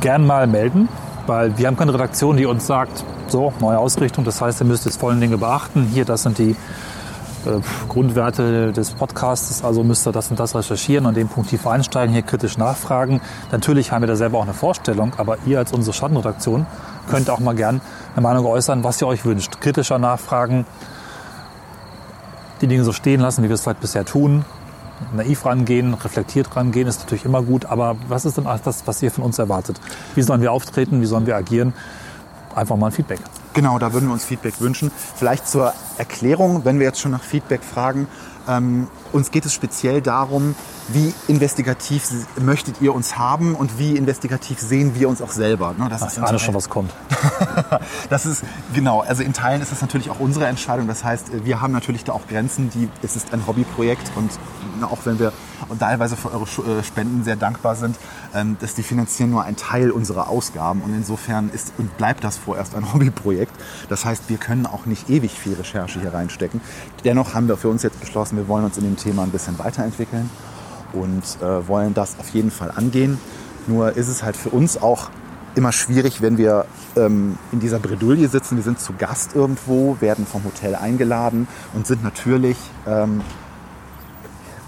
[0.00, 0.88] Gern mal melden,
[1.26, 4.84] weil wir haben keine Redaktion, die uns sagt, so, neue Ausrichtung, das heißt, ihr müsst
[4.84, 5.88] jetzt vollen Dinge beachten.
[5.92, 6.56] Hier, das sind die
[7.88, 12.12] Grundwerte des Podcasts, also müsst ihr das und das recherchieren und den Punkt tief einsteigen,
[12.12, 13.20] hier kritisch nachfragen.
[13.52, 16.66] Natürlich haben wir da selber auch eine Vorstellung, aber ihr als unsere Schattenredaktion
[17.08, 17.80] könnt auch mal gern
[18.14, 19.60] eine Meinung äußern, was ihr euch wünscht.
[19.60, 20.66] Kritischer nachfragen,
[22.60, 24.44] die Dinge so stehen lassen, wie wir es vielleicht bisher tun.
[25.14, 29.10] Naiv rangehen, reflektiert rangehen ist natürlich immer gut, aber was ist denn das, was ihr
[29.10, 29.80] von uns erwartet?
[30.14, 31.72] Wie sollen wir auftreten, wie sollen wir agieren?
[32.54, 33.20] Einfach mal ein Feedback.
[33.52, 34.92] Genau, da würden wir uns Feedback wünschen.
[35.16, 38.06] Vielleicht zur Erklärung, wenn wir jetzt schon nach Feedback fragen.
[38.48, 40.54] Ähm, uns geht es speziell darum,
[40.88, 42.08] wie investigativ
[42.40, 45.74] möchtet ihr uns haben und wie investigativ sehen wir uns auch selber.
[45.78, 45.88] Ne?
[45.88, 46.92] Das Ich ist ahne in schon, was kommt.
[48.10, 48.44] das ist
[48.74, 50.88] genau, also in Teilen ist es natürlich auch unsere Entscheidung.
[50.88, 54.30] Das heißt, wir haben natürlich da auch Grenzen, die es ist ein Hobbyprojekt und
[54.84, 55.32] auch wenn wir
[55.78, 57.96] teilweise für eure äh, Spenden sehr dankbar sind,
[58.34, 62.36] ähm, dass die finanzieren nur einen Teil unserer Ausgaben und insofern ist und bleibt das
[62.36, 63.52] vorerst ein Hobbyprojekt.
[63.88, 66.60] Das heißt, wir können auch nicht ewig viel Recherche hier reinstecken.
[67.04, 69.58] Dennoch haben wir für uns jetzt beschlossen, wir wollen uns in dem Thema ein bisschen
[69.58, 70.30] weiterentwickeln
[70.92, 73.18] und äh, wollen das auf jeden Fall angehen.
[73.66, 75.10] Nur ist es halt für uns auch
[75.54, 78.56] immer schwierig, wenn wir ähm, in dieser Bredouille sitzen.
[78.56, 83.22] Wir sind zu Gast irgendwo, werden vom Hotel eingeladen und sind natürlich ähm,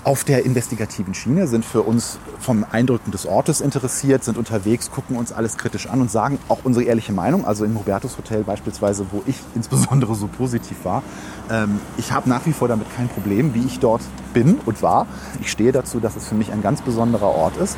[0.05, 5.17] auf der investigativen Schiene, sind für uns vom Eindrücken des Ortes interessiert, sind unterwegs, gucken
[5.17, 7.45] uns alles kritisch an und sagen auch unsere ehrliche Meinung.
[7.45, 11.03] Also im Hubertus Hotel beispielsweise, wo ich insbesondere so positiv war.
[11.51, 14.03] Ähm, ich habe nach wie vor damit kein Problem, wie ich dort
[14.35, 15.07] bin und war.
[15.41, 17.77] Ich stehe dazu, dass es für mich ein ganz besonderer Ort ist.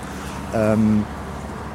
[0.55, 1.05] Ähm,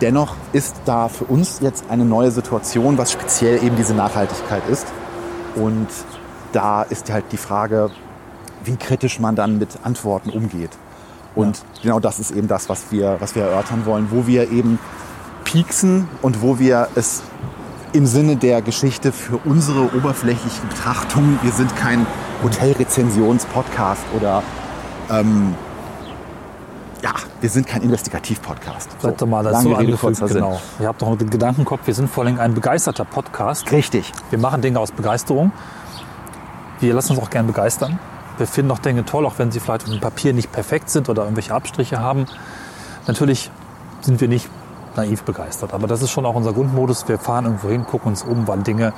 [0.02, 4.88] dennoch ist da für uns jetzt eine neue Situation, was speziell eben diese Nachhaltigkeit ist.
[5.56, 5.88] Und
[6.54, 7.92] da ist halt die Frage,
[8.64, 10.72] wie kritisch man dann mit Antworten umgeht.
[11.36, 14.80] Und genau das ist eben das, was wir, was wir erörtern wollen, wo wir eben
[15.44, 17.24] pieksen und wo wir es
[17.94, 22.06] im Sinne der Geschichte für unsere oberflächliche Betrachtung, wir sind kein
[22.44, 24.44] Hotelrezensions-Podcast oder
[25.10, 25.56] ähm,
[27.02, 28.90] ja, wir sind kein Investigativ-Podcast.
[29.00, 30.60] Seid doch mal dazu Rede, angefügt, genau.
[30.80, 33.72] Ihr habt doch den Gedankenkopf, wir sind vor allem ein begeisterter Podcast.
[33.72, 34.12] Richtig.
[34.30, 35.52] Wir machen Dinge aus Begeisterung.
[36.80, 38.00] Wir lassen uns auch gern begeistern.
[38.40, 41.10] Wir finden auch Dinge toll, auch wenn sie vielleicht auf dem Papier nicht perfekt sind
[41.10, 42.26] oder irgendwelche Abstriche haben.
[43.06, 43.52] Natürlich
[44.02, 44.50] sind wir nicht
[44.96, 47.08] naiv begeistert, aber das ist schon auch unser Grundmodus.
[47.08, 48.94] Wir fahren irgendwo hin, gucken uns um, weil Dinge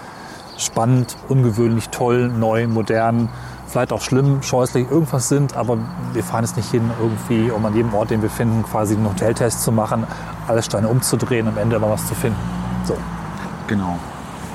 [0.58, 3.30] spannend, ungewöhnlich, toll, neu, modern,
[3.68, 5.78] vielleicht auch schlimm, scheußlich irgendwas sind, aber
[6.14, 9.08] wir fahren jetzt nicht hin, irgendwie, um an jedem Ort, den wir finden, quasi einen
[9.10, 10.06] Hoteltest zu machen,
[10.48, 12.40] alle Steine umzudrehen, am Ende immer was zu finden.
[12.86, 12.96] So,
[13.68, 13.98] Genau.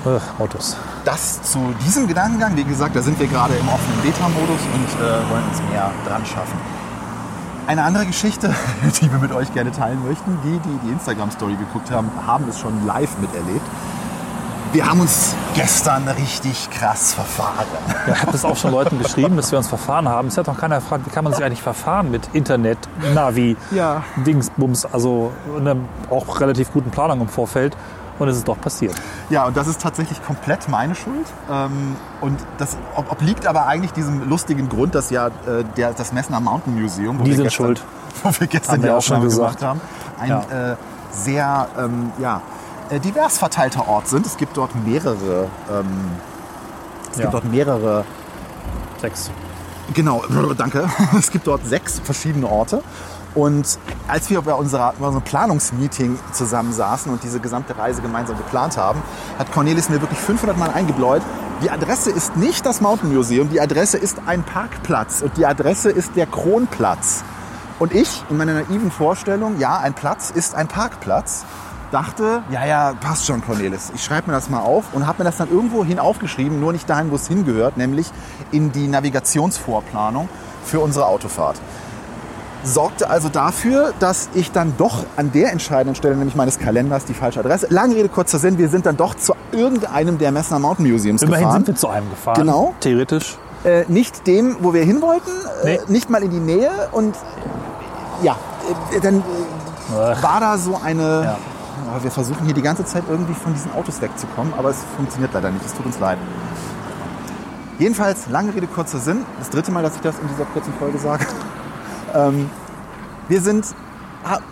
[0.05, 0.77] äh, Autos.
[1.07, 5.31] Das zu diesem Gedankengang, wie gesagt, da sind wir gerade im offenen Beta-Modus und äh,
[5.31, 6.59] wollen uns mehr dran schaffen.
[7.69, 8.53] Eine andere Geschichte,
[9.01, 12.59] die wir mit euch gerne teilen möchten, die, die die Instagram-Story geguckt haben, haben es
[12.59, 13.65] schon live miterlebt.
[14.73, 17.67] Wir haben uns gestern richtig krass verfahren.
[18.09, 20.27] Ja, ich habe das auch schon Leuten geschrieben, dass wir uns verfahren haben.
[20.27, 22.79] Es hat noch keiner gefragt, wie kann man sich eigentlich verfahren mit Internet,
[23.15, 24.03] Navi, Ja.
[24.17, 25.77] Dingsbums, also einer
[26.11, 27.77] auch relativ guten Planung im Vorfeld.
[28.19, 28.95] Und es ist doch passiert.
[29.29, 31.27] Ja, und das ist tatsächlich komplett meine Schuld.
[31.51, 36.13] Ähm, und das ob, obliegt aber eigentlich diesem lustigen Grund, dass ja äh, der, das
[36.13, 37.83] Messner Mountain Museum, wo Die wir gestern, schuld.
[38.23, 39.59] wo wir gestern die wir auch schon Aufnahme gesagt.
[39.61, 39.81] gemacht haben,
[40.19, 40.73] ein Ja.
[40.73, 40.77] äh,
[41.13, 42.41] sehr ähm, ja,
[42.91, 44.25] äh, divers verteilter Ort sind.
[44.27, 45.87] Es gibt dort mehrere, ähm,
[47.13, 47.23] es Ja.
[47.23, 48.05] gibt dort mehrere
[49.01, 49.31] Sechs.
[49.95, 50.23] Genau,
[50.57, 50.89] danke.
[51.19, 52.83] Es gibt dort sechs verschiedene Orte.
[53.37, 58.79] Und als wir bei, unserer, bei unserem Planungsmeeting zusammensaßen und diese gesamte Reise gemeinsam geplant
[58.79, 59.03] haben,
[59.39, 61.21] hat Cornelis mir wirklich 500 Mal eingebläut,
[61.63, 65.91] die Adresse ist nicht das Mountain Museum, die Adresse ist ein Parkplatz und die Adresse
[65.91, 67.25] ist der Kronplatz.
[67.79, 71.45] Und ich, in meiner naiven Vorstellung, ja, ein Platz ist ein Parkplatz,
[71.91, 73.93] dachte, ja, ja, passt schon, Cornelis.
[73.95, 76.73] Ich schreibe mir das mal auf und habe mir das dann irgendwo hin aufgeschrieben, nur
[76.73, 78.07] nicht dahin, wo es hingehört, nämlich
[78.51, 80.31] in die Navigationsvorplanung
[80.65, 81.61] für unsere Autofahrt.
[82.67, 87.15] Sorgte also dafür, dass ich dann doch an der entscheidenden Stelle, nämlich meines Kalenders, die
[87.15, 87.69] falsche Adresse.
[87.71, 91.45] Lange Rede, kurzer Sinn, wir sind dann doch zu irgendeinem der Messner Mountain Museums Immerhin
[91.45, 91.65] gefahren.
[91.65, 92.35] sind wir zu einem gefahren.
[92.37, 92.75] Genau.
[92.81, 93.39] Theoretisch.
[93.65, 95.31] Äh, nicht dem, wo wir hin wollten,
[95.65, 95.81] äh, Nee.
[95.89, 96.71] nicht mal in die Nähe.
[96.93, 97.17] Und
[98.23, 98.37] ja,
[98.95, 101.23] äh, dann äh, war da so eine.
[101.25, 101.39] Ja.
[101.97, 105.33] Oh, wir versuchen hier die ganze Zeit irgendwie von diesen Autos wegzukommen, aber es funktioniert
[105.35, 105.65] leider nicht.
[105.65, 106.19] Es tut uns leid.
[107.79, 109.25] Jedenfalls, lange Rede, kurzer Sinn.
[109.39, 111.27] Das dritte Mal, dass ich das in dieser kurzen Folge sage.
[112.17, 112.51] Ähm,
[113.29, 113.67] wir sind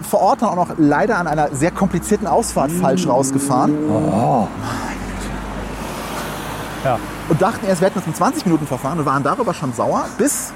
[0.02, 3.74] vor Ort dann auch noch leider an einer sehr komplizierten Ausfahrt falsch rausgefahren.
[6.84, 6.98] Ja.
[7.28, 10.04] Und dachten erst, wir hätten uns in 20 Minuten verfahren und waren darüber schon sauer,
[10.18, 10.52] bis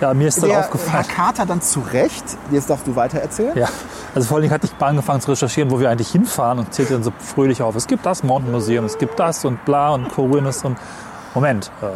[0.00, 1.06] Ja, mir ist dann der Herr aufgefallen.
[1.06, 3.68] Carter dann zu Recht, jetzt darfst du weiter erzählen, Ja,
[4.14, 6.74] also vor allen Dingen hatte ich mal angefangen zu recherchieren, wo wir eigentlich hinfahren und
[6.74, 7.76] zählte dann so fröhlich auf.
[7.76, 10.76] Es gibt das Mountain Museum, es gibt das und bla und Corinnes und
[11.34, 11.70] Moment.
[11.80, 11.86] Äh,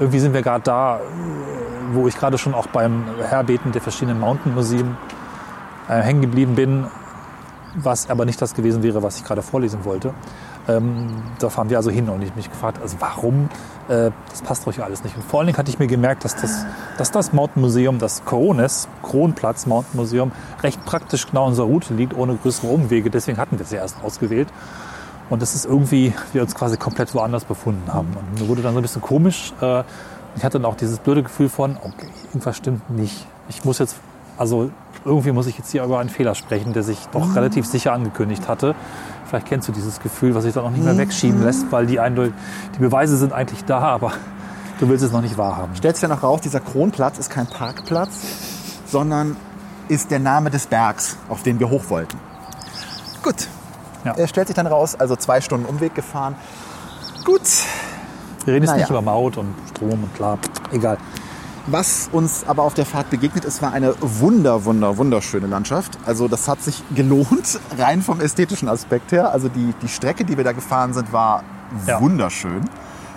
[0.00, 1.00] irgendwie sind wir gerade da,
[1.92, 4.96] wo ich gerade schon auch beim Herbeten der verschiedenen Mountain Museen
[5.88, 6.86] äh, hängen geblieben bin,
[7.74, 10.14] was aber nicht das gewesen wäre, was ich gerade vorlesen wollte.
[10.68, 11.08] Ähm,
[11.38, 13.48] da fahren wir also hin und ich mich gefragt, also warum?
[13.88, 15.16] Äh, das passt hier alles nicht.
[15.16, 16.64] Und vor allen Dingen hatte ich mir gemerkt, dass das,
[16.96, 20.32] dass das Mountain Museum, das Corones, Kronplatz Mountain Museum,
[20.62, 23.10] recht praktisch genau unserer Route liegt, ohne größere Umwege.
[23.10, 24.48] Deswegen hatten wir es ja erst ausgewählt.
[25.30, 28.08] Und das ist irgendwie, wir uns quasi komplett woanders befunden haben.
[28.08, 29.52] Und mir wurde dann so ein bisschen komisch.
[29.62, 29.84] Äh,
[30.36, 33.26] ich hatte dann auch dieses blöde Gefühl von, okay, irgendwas stimmt nicht.
[33.48, 33.96] Ich muss jetzt,
[34.36, 34.70] also
[35.04, 38.48] irgendwie muss ich jetzt hier über einen Fehler sprechen, der sich doch relativ sicher angekündigt
[38.48, 38.74] hatte.
[39.26, 41.98] Vielleicht kennst du dieses Gefühl, was sich dann auch nicht mehr wegschieben lässt, weil die,
[41.98, 44.12] die Beweise sind eigentlich da, aber
[44.80, 45.76] du willst es noch nicht wahrhaben.
[45.76, 48.10] Stellt sich ja noch raus, dieser Kronplatz ist kein Parkplatz,
[48.86, 49.36] sondern
[49.88, 52.18] ist der Name des Bergs, auf den wir hoch wollten.
[53.22, 53.48] Gut.
[54.04, 54.14] Ja.
[54.16, 56.34] Er stellt sich dann raus, also zwei Stunden Umweg gefahren.
[57.24, 57.42] Gut.
[58.44, 58.82] Wir reden jetzt Naja.
[58.84, 60.38] nicht über Maut und Strom und klar,
[60.72, 60.96] egal.
[61.66, 65.98] Was uns aber auf der Fahrt begegnet ist, war eine wunder, wunder, wunderschöne Landschaft.
[66.06, 69.30] Also das hat sich gelohnt, rein vom ästhetischen Aspekt her.
[69.30, 71.42] Also die, die Strecke, die wir da gefahren sind, war
[71.86, 72.00] Ja.
[72.00, 72.62] wunderschön.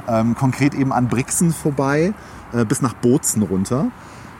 [0.10, 2.14] Ähm, konkret eben an Brixen vorbei,
[2.54, 3.86] äh, bis nach Bozen runter.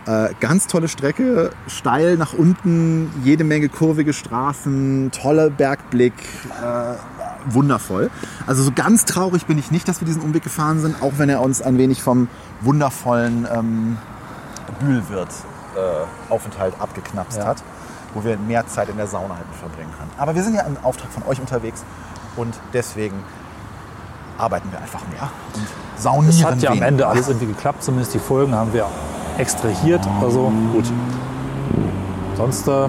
[0.06, 6.14] Äh, ganz tolle Strecke, steil nach unten, jede Menge kurvige Straßen, toller Bergblick,
[6.62, 6.96] äh,
[7.54, 8.10] wundervoll.
[8.46, 11.30] Also so ganz traurig bin ich nicht, dass wir diesen Umweg gefahren sind, auch wenn
[11.30, 12.28] er uns ein wenig vom
[12.62, 13.98] wundervollen ähm,
[14.82, 15.30] Bühlwirt
[15.76, 17.46] äh, Aufenthalt abgeknapst Ja.
[17.46, 17.64] hat,
[18.14, 20.12] wo wir mehr Zeit in der Sauna hätten verbringen können.
[20.18, 21.84] Aber wir sind ja im Auftrag von euch unterwegs
[22.36, 23.16] und deswegen
[24.38, 25.64] arbeiten wir einfach mehr und
[26.02, 26.82] saunieren Es hat ja am.
[26.82, 28.86] Ende alles irgendwie geklappt, zumindest die Folgen haben wir
[29.38, 30.02] extrahiert.
[30.22, 30.86] Also gut.
[32.38, 32.88] Sonst äh,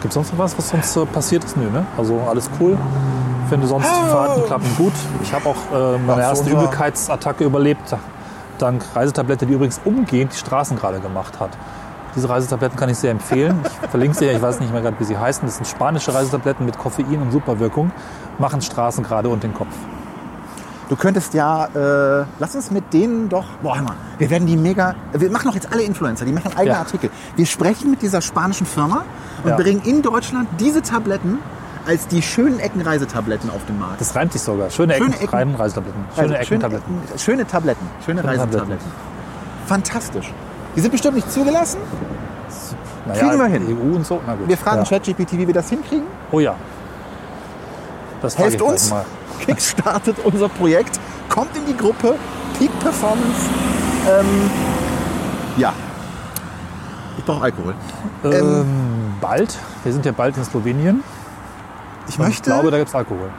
[0.00, 1.56] gibt es sonst noch was, was sonst äh, passiert ist?
[1.56, 1.86] Nö, ne?
[1.96, 2.76] Also alles cool.
[3.44, 4.92] Ich finde sonst die Fahrten klappen gut.
[5.22, 7.96] Ich habe auch äh, meine erste Übelkeitsattacke überlebt,
[8.58, 11.50] dank Reisetablette, die übrigens umgehend die Straßen gerade gemacht hat.
[12.14, 13.60] Diese Reisetabletten kann ich sehr empfehlen.
[13.64, 15.46] Ich verlinke sie, ja, ich weiß nicht mehr gerade, wie sie heißen.
[15.46, 17.90] Das sind spanische Reisetabletten mit Koffein und Superwirkung.
[18.38, 19.74] Machen Straßen gerade und den Kopf.
[20.88, 24.56] Du könntest ja, äh, lass uns mit denen doch, boah, hör mal, wir werden die
[24.56, 26.78] mega, wir machen doch jetzt alle Influencer, die machen eigene Ja.
[26.78, 27.10] Artikel.
[27.36, 29.04] Wir sprechen mit dieser spanischen Firma
[29.44, 29.56] und Ja.
[29.56, 31.40] bringen in Deutschland diese Tabletten
[31.86, 34.00] als die schönen Eckenreisetabletten auf den Markt.
[34.00, 34.70] Das reimt sich sogar.
[34.70, 35.54] Schöne Ecken, Schöne Ecken.
[35.56, 36.04] Reisetabletten.
[36.14, 36.94] Schöne Also, Eckentabletten.
[37.06, 38.86] Ecken- Schöne Tabletten, schöne Schöne Reisetabletten.
[39.66, 40.32] Fantastisch.
[40.74, 41.80] Die sind bestimmt nicht zugelassen.
[43.06, 43.66] Naja, Kriegen wir hin.
[43.92, 44.20] EU und so.
[44.26, 44.48] Na gut.
[44.48, 44.84] Wir fragen ja.
[44.84, 46.04] ChatGPT, wie wir das hinkriegen.
[46.30, 46.54] Oh ja.
[48.22, 48.90] Das Helft gleich uns.
[48.90, 49.04] Mal.
[49.40, 50.98] Kickstartet unser Projekt.
[51.28, 52.16] Kommt in die Gruppe.
[52.58, 53.40] Peak Performance.
[54.08, 54.50] Ähm,
[55.56, 55.72] ja.
[57.18, 57.74] Ich brauche Alkohol.
[58.24, 59.56] Ähm, bald.
[59.84, 61.02] Wir sind ja bald in Slowenien.
[62.08, 63.30] Ich möchte, Ich glaube, da gibt es Alkohol.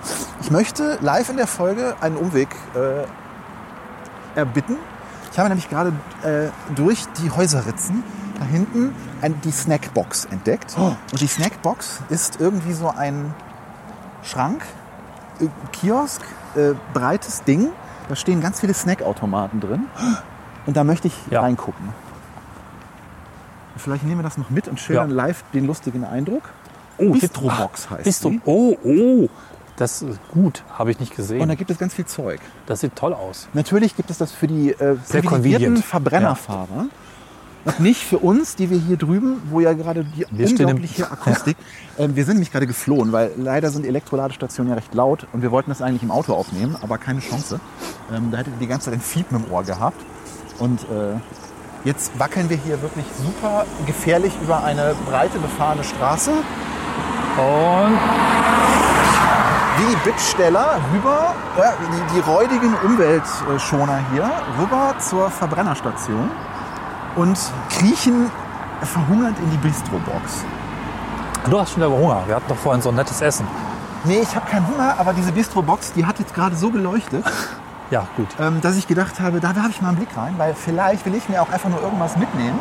[0.42, 4.78] ich möchte live in der Folge einen Umweg äh, erbitten.
[5.32, 5.92] Ich habe nämlich gerade
[6.24, 8.04] äh, durch die Häuserritzen
[8.40, 10.76] da hinten ein, die Snackbox entdeckt.
[10.78, 10.96] Oh.
[11.12, 13.34] Und die Snackbox ist irgendwie so ein
[14.24, 14.62] Schrank,
[15.71, 16.21] Kiosk,
[16.56, 17.69] äh, breites Ding.
[18.08, 19.86] Da stehen ganz viele Snackautomaten drin.
[20.65, 21.41] Und da möchte ich Ja.
[21.41, 21.89] reingucken.
[23.78, 25.15] Vielleicht nehmen wir das noch mit und schildern Ja.
[25.15, 26.43] live den lustigen Eindruck.
[26.97, 28.30] Oh, Bistrobox heißt Bistro.
[28.32, 28.41] die.
[28.45, 29.28] Oh, oh.
[29.78, 30.63] Das ist gut.
[30.78, 31.39] Habe ich nicht gesehen.
[31.41, 32.41] Und da gibt es ganz viel Zeug.
[32.65, 33.47] das sieht toll aus.
[33.54, 35.78] Natürlich gibt es das für die äh, Sehr privilegierten.
[35.82, 36.67] Verbrennerfahrer.
[36.80, 36.91] Und
[37.78, 41.58] nicht für uns, die wir hier drüben, wo ja gerade die Wir unglaubliche Akustik.
[41.98, 45.52] Ähm, wir sind nämlich gerade geflohen, weil leider sind Elektroladestationen ja recht laut und wir
[45.52, 47.60] wollten das eigentlich im Auto aufnehmen, aber keine Chance.
[48.12, 50.02] Ähm, da hättet ihr die ganze Zeit ein Fiepen im Ohr gehabt.
[50.60, 51.18] Und äh,
[51.86, 56.32] jetzt wackeln wir hier wirklich super gefährlich über eine breite befahrene Straße.
[56.32, 58.00] Und
[59.78, 64.30] wie die Bittsteller rüber, ja, die, die räudigen Umweltschoner hier,
[64.60, 66.30] rüber zur Verbrennerstation
[67.20, 67.38] und
[67.70, 68.32] kriechen
[68.82, 70.44] verhungert in die Bistrobox.
[71.50, 72.24] du hast schon wieder Hunger.
[72.28, 73.46] Wir hatten doch vorhin so ein nettes Essen.
[74.06, 77.26] Nee, ich habe keinen Hunger, aber diese Bistrobox, die hat jetzt gerade so geleuchtet,
[77.92, 78.28] Ja, gut.
[78.40, 81.16] ähm, dass ich gedacht habe, da werfe ich mal einen Blick rein, weil vielleicht will
[81.16, 82.58] ich mir auch einfach nur irgendwas mitnehmen,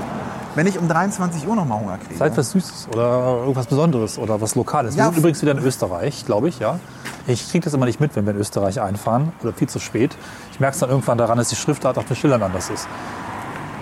[0.54, 2.14] wenn ich um 23 Uhr noch mal Hunger kriege.
[2.14, 4.94] Vielleicht was Süßes oder irgendwas Besonderes oder was Lokales.
[4.96, 5.08] Wir Ja.
[5.10, 6.80] sind übrigens wieder in Österreich, glaube ich, ja.
[7.26, 10.16] Ich kriege das immer nicht mit, wenn wir in Österreich einfahren oder viel zu spät.
[10.50, 12.88] Ich merke es dann irgendwann daran, dass die Schriftart auf den Schildern anders ist.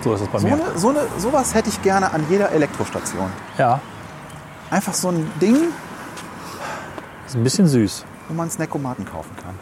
[0.03, 0.53] So ist es bei so, mir.
[0.53, 3.29] eine, so eine, sowas hätte ich gerne an jeder Elektrostation.
[3.57, 3.79] Ja,
[4.69, 5.55] Einfach so ein Ding,
[7.25, 8.03] ist ein bisschen süß.
[8.27, 9.55] wo man Snackomaten kaufen kann.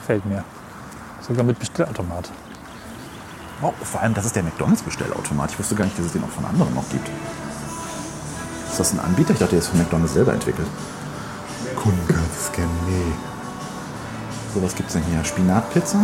[0.00, 0.42] Gefällt mir.
[1.20, 2.28] Sogar mit Bestellautomat.
[3.62, 5.52] Oh, vor allem, das ist der McDonalds-Bestellautomat.
[5.52, 7.08] Ich wusste gar nicht, dass es den auch von anderen noch gibt.
[8.68, 9.30] Ist das ein Anbieter?
[9.32, 10.66] Ich dachte, der ist von McDonalds selber entwickelt.
[11.76, 13.12] Kundenscan, nee.
[14.52, 15.24] So, was gibt's denn hier?
[15.24, 15.98] Spinatpizza,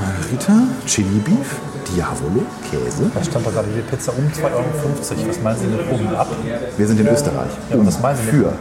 [0.00, 1.56] Margarita, Chili Beef,
[1.88, 3.10] Diavolo, Käse.
[3.14, 4.64] Da stand doch gerade die Pizza um 2,50 Euro.
[5.28, 6.28] Was meinen Sie mit oben ab?
[6.76, 7.50] Wir sind in Österreich.
[7.70, 8.52] Ja, aber was meinen Sie mit- Für.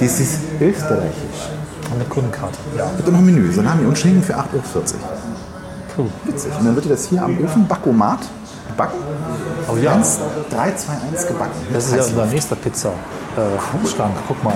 [0.00, 1.40] Das ist österreichisch.
[1.98, 2.58] Mit Kundenkarte.
[2.76, 2.86] Ja.
[2.96, 3.52] Bitte noch ein Menü.
[3.52, 5.04] Salami und Schinken für 8,40 Euro.
[5.94, 6.06] Puh.
[6.24, 6.50] Witzig.
[6.58, 8.18] Und dann wird das hier am Ofen Backomat
[8.68, 8.98] gebacken.
[9.72, 9.92] Oh ja.
[9.94, 10.18] 1,
[10.50, 11.52] 3, 2, 1 gebacken.
[11.72, 14.14] Das ist ja unser nächster Pizza-Schrank.
[14.26, 14.54] Guck mal.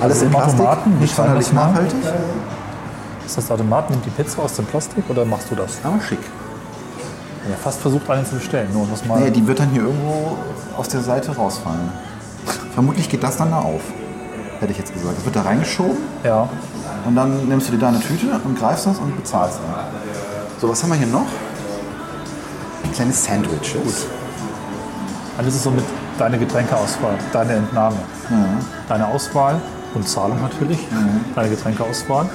[0.00, 0.66] Alles in Im Plastik,
[1.00, 1.94] nicht sonderlich nachhaltig,
[3.28, 5.84] Ist das Automat, nimmt die Pizza aus dem Plastik oder machst du das?
[5.84, 6.18] aber schick.
[7.46, 8.72] Ja, fast versucht, einen zu bestellen.
[8.72, 9.20] Nur muss mal.
[9.20, 10.38] Nee, die wird dann hier irgendwo
[10.78, 11.92] aus der Seite rausfallen.
[12.72, 13.82] Vermutlich geht das dann da auf,
[14.60, 15.18] hätte ich jetzt gesagt.
[15.18, 16.48] Das wird da reingeschoben ja.
[17.04, 19.84] und dann nimmst du dir da eine Tüte und greifst das und bezahlst dann.
[20.58, 21.26] So, was haben wir hier noch?
[22.94, 24.06] Kleine Sandwiches.
[25.36, 25.84] Alles ist so mit
[26.18, 27.98] deiner Getränkeauswahl, deine Entnahme.
[28.88, 29.60] Deine Auswahl
[29.92, 30.78] und Zahlung natürlich.
[31.34, 32.30] Deine Getränkeauswahl.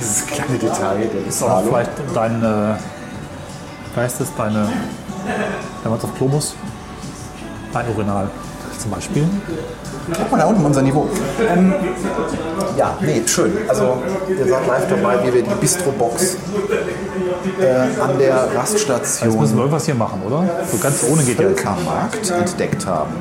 [0.00, 2.74] Dieses kleine Detail, der Ist auch vielleicht dein, äh,
[3.94, 4.68] wie heißt das, deine,
[5.82, 6.54] wenn man es auf Klo muss,
[7.72, 8.30] dein Urinal
[8.78, 9.28] zum Beispiel.
[10.16, 11.06] Guck mal da unten unser Niveau.
[11.48, 11.74] Ähm,
[12.76, 13.52] ja, nee, schön.
[13.68, 16.36] Also ihr seid live dabei, wie wir die Bistro-Box
[17.60, 20.44] äh, an der Jetzt müssen wir Raststation irgendwas hier machen, oder?
[20.70, 21.44] So ganz ohne geht ja.
[21.44, 23.12] Völkermarkt entdeckt haben.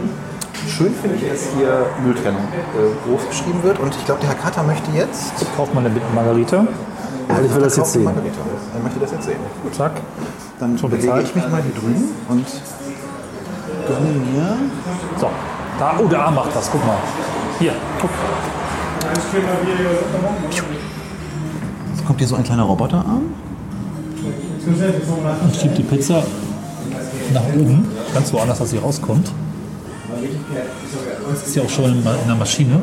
[0.69, 3.79] Schön finde ich, dass hier Mülltrennung äh, groß geschrieben wird.
[3.79, 5.33] Und ich glaube, der Herr Kater möchte jetzt...
[5.57, 6.67] Kauft man eine Margarita.
[7.27, 8.03] Weil ich will das jetzt sehen.
[8.03, 8.37] Margarita.
[8.75, 9.39] Er möchte das jetzt sehen.
[9.63, 9.73] Gut.
[9.73, 9.93] Zack.
[10.59, 11.27] Dann Schon bewege bezahlt?
[11.27, 12.45] ich mich mal hier drüben und
[13.87, 14.57] gönne mir...
[15.19, 15.29] So.
[15.79, 16.69] Da, oh, der Arm macht was.
[16.71, 16.97] Guck mal.
[17.57, 18.09] Hier, guck.
[21.95, 23.23] Jetzt kommt hier so ein kleiner Roboterarm.
[25.41, 26.23] Und schiebt die Pizza
[27.33, 27.87] nach oben.
[28.13, 29.31] Ganz woanders, als sie rauskommt.
[31.29, 32.81] Das ist ja auch schon in der Maschine.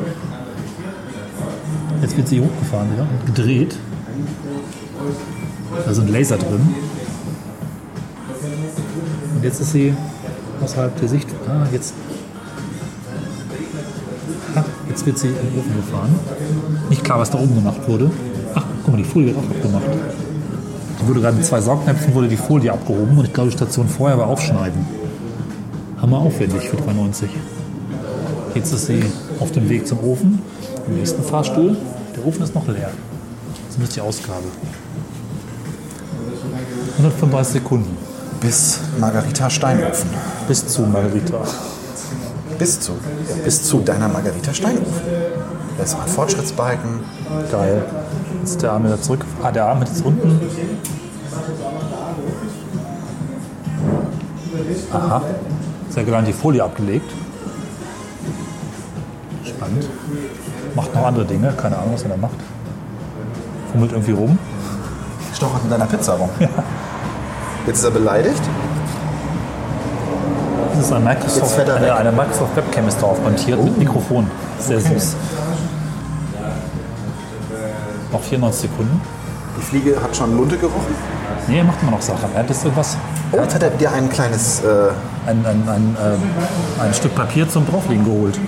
[2.03, 3.77] Jetzt wird sie hochgefahren wieder und gedreht.
[5.85, 6.75] Da sind Laser drin.
[9.35, 9.95] Und jetzt ist sie
[10.63, 11.29] außerhalb der Sicht.
[11.49, 11.95] Ah, jetzt.
[14.55, 16.15] Ah, jetzt wird sie in den Ofen gefahren.
[16.89, 18.11] Nicht klar, was da oben gemacht wurde.
[18.55, 19.85] Ach, guck mal, die Folie wird auch abgemacht.
[21.01, 23.89] Die wurde gerade mit zwei Saugnäpfen wurde die Folie abgehoben und ich glaube, die Station
[23.89, 25.06] vorher war aufschneiden.
[26.07, 27.25] Hammer aufwendig für 3,90.
[28.55, 29.03] Jetzt ist sie
[29.41, 30.41] auf dem Weg zum Ofen,
[30.87, 31.77] im nächsten Fahrstuhl.
[32.15, 32.91] Der Ofen ist noch leer.
[33.67, 34.45] Das ist die Ausgabe.
[36.99, 37.97] 135 Sekunden
[38.41, 40.09] Bis Margarita Steinofen.
[40.47, 41.41] bis zu Margarita.
[42.57, 42.93] Bis zu.
[43.45, 45.01] Bis zu deiner Margarita Steinofen.
[45.77, 47.01] Da ist auch ein Fortschrittsbalken.
[47.51, 47.85] Geil.
[48.43, 49.25] Jetzt ist der Arm wieder zurück.
[49.43, 50.41] Ah, der Arm ist jetzt unten.
[54.93, 55.23] Aha.
[55.97, 57.11] Sehr gerade die Folie abgelegt.
[59.47, 59.89] Spannend.
[60.75, 61.55] Macht noch andere Dinge.
[61.57, 62.37] Keine Ahnung, was er da macht.
[63.73, 64.39] Fummelt irgendwie rum.
[65.35, 66.29] Stochert in deiner Pizza rum.
[67.67, 68.43] Jetzt ist er beleidigt.
[70.75, 74.31] Das ist ein Jetzt Microsoft, er eine, eine Microsoft Webcam ist drauf montiert mit Mikrofon.
[74.59, 75.17] Sehr süß.
[78.13, 79.01] Noch 94 Sekunden.
[79.57, 80.95] Die Fliege hat schon Lunte gerochen.
[81.49, 82.31] Nee, er macht immer noch Sachen.
[82.35, 82.97] Er hat jetzt irgendwas,
[83.33, 84.61] Oh, jetzt hat er dir ein kleines.
[84.63, 84.91] Äh,
[85.27, 86.23] ein, ein, ein, ähm,
[86.81, 88.39] ein Stück Papier zum Drauflegen geholt.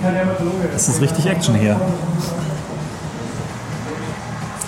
[0.71, 1.75] Das ist richtig Action hier.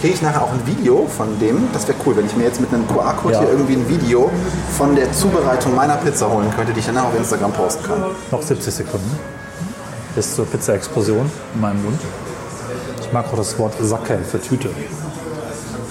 [0.01, 1.67] Kriege ich nachher auch ein Video von dem?
[1.73, 3.39] Das wäre cool, wenn ich mir jetzt mit einem QR-Code Ja.
[3.41, 4.29] hier irgendwie ein Video
[4.77, 8.03] von der Zubereitung meiner Pizza holen könnte, die ich danach auf Instagram posten kann.
[8.31, 9.11] Noch 70 Sekunden.
[10.15, 12.01] Bis zur Pizza-Explosion in meinem Mund.
[12.99, 14.69] Ich mag auch das Wort Sacke für Tüte.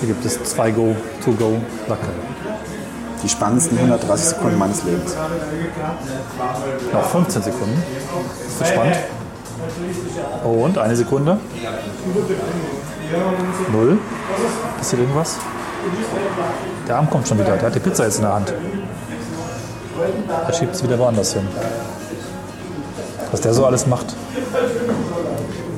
[0.00, 2.08] Hier gibt es zwei Go, to go, Sacke.
[3.22, 5.14] Die spannendsten 130 Sekunden meines Lebens.
[6.90, 7.82] Noch 15 Sekunden.
[8.48, 8.96] Das wird spannend.
[10.42, 11.38] Und eine Sekunde.
[13.72, 13.98] Null.
[14.78, 15.36] Passiert irgendwas?
[16.88, 17.56] Der Arm kommt schon wieder.
[17.56, 18.54] Der hat die Pizza jetzt in der Hand.
[20.46, 21.46] Er schiebt sie wieder woanders hin.
[23.30, 24.06] Was der so alles macht.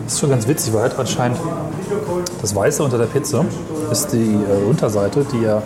[0.06, 1.38] ist schon ganz witzig, weil halt anscheinend
[2.40, 3.44] das Weiße unter der Pizza
[3.90, 5.62] ist die äh, Unterseite, die er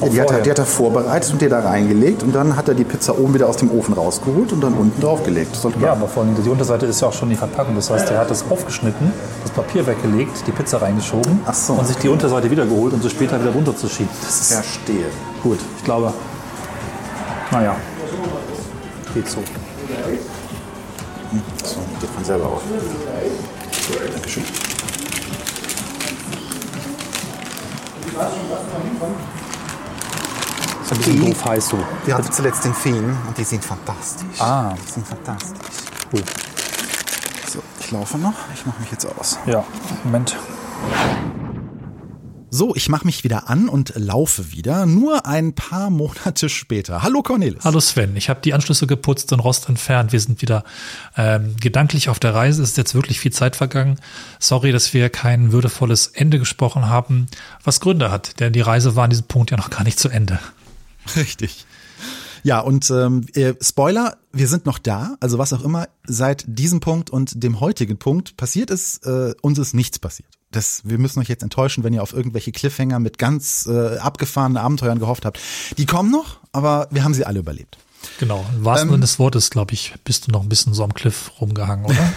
[0.00, 2.68] Ja, die, hat er, die hat er vorbereitet und dir da reingelegt und dann hat
[2.68, 5.56] er die Pizza oben wieder aus dem Ofen rausgeholt und dann unten draufgelegt.
[5.80, 7.74] Ja, aber allem die Unterseite ist ja auch schon die Verpackung.
[7.74, 11.72] Das heißt, er hat das aufgeschnitten, das Papier weggelegt, die Pizza reingeschoben so.
[11.74, 14.12] und sich die Unterseite wieder geholt, um sie später wieder runterzuschieben.
[14.22, 15.06] Das ist Verstehe.
[15.42, 15.58] gut.
[15.78, 16.12] Ich glaube,
[17.50, 17.74] naja,
[19.14, 19.38] geht so.
[21.64, 22.62] So, geht von selber auf.
[24.12, 24.44] Dankeschön.
[30.82, 31.78] Ist ein bisschen Die- doof heiß so.
[32.04, 34.40] Wir hatten zuletzt den Feen und die sind fantastisch.
[34.40, 34.74] Ah.
[34.86, 35.58] Die sind fantastisch.
[36.12, 36.22] Cool.
[37.48, 38.34] So, ich laufe noch.
[38.54, 39.38] Ich mache mich jetzt aus.
[39.46, 39.62] Ja,
[40.04, 40.36] Moment.
[42.50, 47.02] So, ich mache mich wieder an und laufe wieder, nur ein paar Monate später.
[47.02, 47.62] Hallo Cornelis.
[47.64, 50.12] Hallo Sven, ich habe die Anschlüsse geputzt und Rost entfernt.
[50.12, 50.64] Wir sind wieder
[51.16, 52.62] ähm, gedanklich auf der Reise.
[52.62, 54.00] Es ist jetzt wirklich viel Zeit vergangen.
[54.38, 57.26] Sorry, dass wir kein würdevolles Ende gesprochen haben,
[57.64, 60.08] was Gründe hat, denn die Reise war an diesem Punkt ja noch gar nicht zu
[60.08, 60.38] Ende.
[61.16, 61.66] Richtig.
[62.44, 65.16] Ja, und ähm, äh, Spoiler, wir sind noch da.
[65.20, 69.58] Also was auch immer seit diesem Punkt und dem heutigen Punkt passiert ist, äh, uns
[69.58, 70.37] ist nichts passiert.
[70.50, 74.56] Das, wir müssen euch jetzt enttäuschen, wenn ihr auf irgendwelche Cliffhanger mit ganz äh, abgefahrenen
[74.56, 75.38] Abenteuern gehofft habt.
[75.76, 77.78] Die kommen noch, aber wir haben sie alle überlebt.
[78.18, 80.84] Genau, im wahrsten Ähm, Sinne des Wortes, glaube ich, bist du noch ein bisschen so
[80.84, 82.12] am Cliff rumgehangen, oder?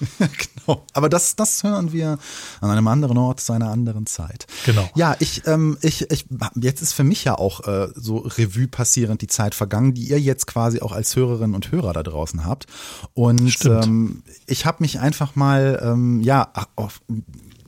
[0.18, 0.84] genau.
[0.92, 2.18] Aber das, das hören wir
[2.60, 4.46] an einem anderen Ort zu einer anderen Zeit.
[4.64, 4.88] Genau.
[4.94, 9.22] Ja, ich, ähm, ich, ich, jetzt ist für mich ja auch äh, so Revue passierend
[9.22, 12.66] die Zeit vergangen, die ihr jetzt quasi auch als Hörerinnen und Hörer da draußen habt.
[13.14, 13.86] Und Stimmt.
[13.86, 17.00] ähm, ich habe mich einfach mal, ähm, ja, auf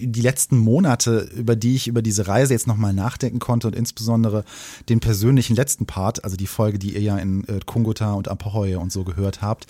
[0.00, 4.44] die letzten Monate, über die ich über diese Reise jetzt nochmal nachdenken konnte und insbesondere
[4.88, 8.76] den persönlichen letzten Part, also die Folge, die ihr ja in äh, Kungota und Ampahoye
[8.76, 9.66] und so gehört habt,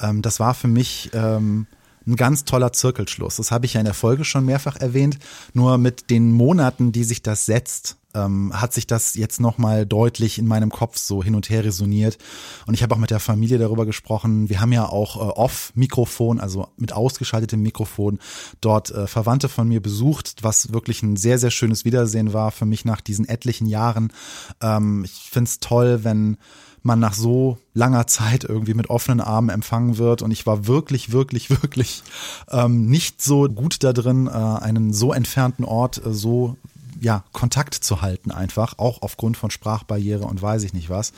[0.00, 1.66] ähm, das war für mich ähm,
[2.06, 3.36] ein ganz toller Zirkelschluss.
[3.36, 5.18] Das habe ich ja in der Folge schon mehrfach erwähnt.
[5.52, 10.38] Nur mit den Monaten, die sich das setzt, ähm, hat sich das jetzt nochmal deutlich
[10.38, 12.18] in meinem Kopf so hin und her resoniert.
[12.66, 14.48] Und ich habe auch mit der Familie darüber gesprochen.
[14.48, 18.18] Wir haben ja auch äh, Off-Mikrofon, also mit ausgeschaltetem Mikrofon,
[18.60, 22.66] dort äh, Verwandte von mir besucht, was wirklich ein sehr, sehr schönes Wiedersehen war für
[22.66, 24.12] mich nach diesen etlichen Jahren.
[24.60, 26.36] Ähm, ich finde es toll, wenn
[26.82, 30.22] man nach so langer Zeit irgendwie mit offenen Armen empfangen wird.
[30.22, 32.02] Und ich war wirklich, wirklich, wirklich
[32.50, 36.56] ähm, nicht so gut da drin, äh, einen so entfernten Ort äh, so
[37.00, 41.12] ja, Kontakt zu halten einfach, auch aufgrund von Sprachbarriere und weiß ich nicht was.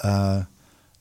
[0.00, 0.42] Äh,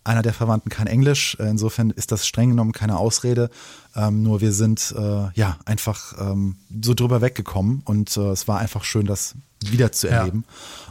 [0.07, 3.49] einer der Verwandten kann Englisch, insofern ist das streng genommen keine Ausrede.
[3.93, 8.59] Ähm, nur wir sind äh, ja einfach ähm, so drüber weggekommen und äh, es war
[8.59, 10.29] einfach schön, das wieder zu Ja.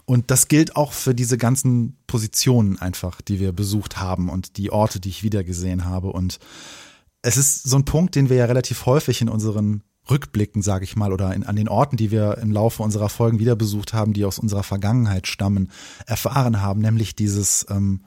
[0.05, 4.70] Und das gilt auch für diese ganzen Positionen einfach, die wir besucht haben und die
[4.70, 6.09] Orte, die ich wiedergesehen habe.
[6.09, 6.39] Und
[7.22, 10.96] es ist so ein Punkt, den wir ja relativ häufig in unseren Rückblicken, sage ich
[10.96, 14.12] mal, oder in, an den Orten, die wir im Laufe unserer Folgen wieder besucht haben,
[14.12, 15.70] die aus unserer Vergangenheit stammen,
[16.07, 18.00] erfahren haben, nämlich dieses, ähm,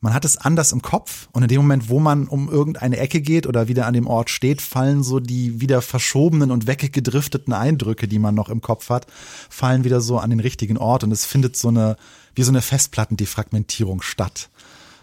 [0.00, 3.20] man hat es anders im Kopf und in dem Moment, wo man um irgendeine Ecke
[3.20, 8.08] geht oder wieder an dem Ort steht, fallen so die wieder verschobenen und weggedrifteten Eindrücke,
[8.08, 9.06] die man noch im Kopf hat,
[9.50, 11.96] fallen wieder so an den richtigen Ort und es findet so eine,
[12.34, 14.48] wie so eine Festplattendefragmentierung statt.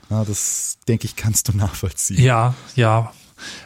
[0.09, 2.23] Ja, das denke ich, kannst du nachvollziehen.
[2.23, 3.11] Ja, ja.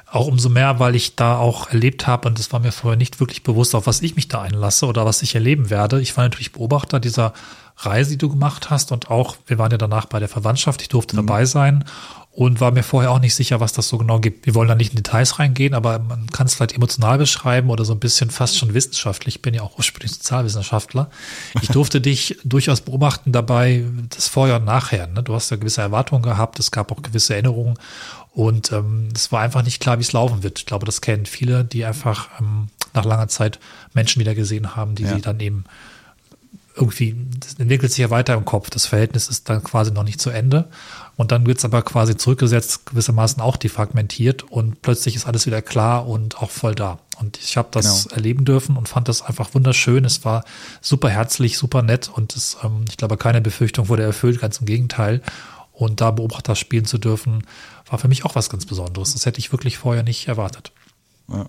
[0.10, 3.20] Auch umso mehr, weil ich da auch erlebt habe, und es war mir vorher nicht
[3.20, 6.02] wirklich bewusst, auf was ich mich da einlasse oder was ich erleben werde.
[6.02, 7.34] Ich war natürlich Beobachter dieser
[7.78, 10.90] Reise, die du gemacht hast, und auch, wir waren ja danach bei der Verwandtschaft, ich
[10.90, 11.86] durfte dabei sein
[12.34, 14.46] und war mir vorher auch nicht sicher, was das so genau gibt.
[14.46, 17.84] Wir wollen da nicht in Details reingehen, aber man kann es vielleicht emotional beschreiben oder
[17.84, 19.36] so ein bisschen fast schon wissenschaftlich.
[19.36, 21.10] Ich bin ja auch ursprünglich Sozialwissenschaftler.
[21.62, 23.84] Ich durfte dich durchaus beobachten dabei,
[24.16, 25.08] das Vorher und Nachher.
[25.08, 25.24] Ne?
[25.24, 27.78] Du hast ja gewisse Erwartungen gehabt, es gab auch gewisse Erinnerungen
[28.34, 30.60] und ähm, es war einfach nicht klar, wie es laufen wird.
[30.60, 33.60] Ich glaube, das kennen viele, die einfach ähm, nach langer Zeit
[33.94, 35.16] Menschen wieder gesehen haben, die Ja.
[35.16, 35.66] sie dann eben
[36.76, 38.70] irgendwie, das entwickelt sich ja weiter im Kopf.
[38.70, 40.70] Das Verhältnis ist dann quasi noch nicht zu Ende.
[41.18, 45.62] Und dann wird es aber quasi zurückgesetzt, gewissermaßen auch defragmentiert und plötzlich ist alles wieder
[45.62, 46.98] klar und auch voll da.
[47.20, 48.16] Und ich habe das Genau.
[48.16, 50.06] erleben dürfen und fand das einfach wunderschön.
[50.06, 50.46] Es war
[50.80, 54.66] super herzlich, super nett und es, ähm, ich glaube, keine Befürchtung wurde erfüllt, ganz im
[54.66, 55.22] Gegenteil.
[55.82, 57.44] Und da Beobachter spielen zu dürfen,
[57.90, 59.14] war für mich auch was ganz Besonderes.
[59.14, 60.72] Das hätte ich wirklich vorher nicht erwartet.
[61.30, 61.46] Ja.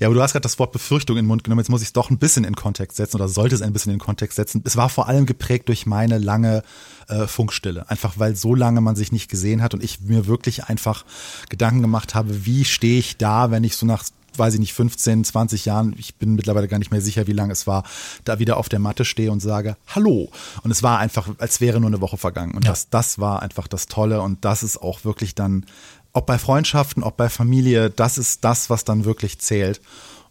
[0.00, 1.60] ja, aber du hast gerade das Wort Befürchtung in den Mund genommen.
[1.60, 3.92] Jetzt muss ich es doch ein bisschen in Kontext setzen oder sollte es ein bisschen
[3.92, 4.62] in Kontext setzen.
[4.66, 6.62] Es war vor allem geprägt durch meine lange
[7.08, 7.88] äh, Funkstille.
[7.90, 11.04] Einfach weil so lange man sich nicht gesehen hat und ich mir wirklich einfach
[11.48, 14.04] Gedanken gemacht habe, wie stehe ich da, wenn ich so nach
[14.36, 17.52] weiß ich nicht, 15, 20 Jahren, ich bin mittlerweile gar nicht mehr sicher, wie lange
[17.52, 17.84] es war,
[18.24, 20.28] da wieder auf der Matte stehe und sage, hallo.
[20.62, 22.52] Und es war einfach, als wäre nur eine Woche vergangen.
[22.54, 22.72] Und Ja.
[22.72, 25.66] das, das war einfach das Tolle und das ist auch wirklich dann,
[26.14, 29.80] ob bei Freundschaften, ob bei Familie, das ist das, was dann wirklich zählt.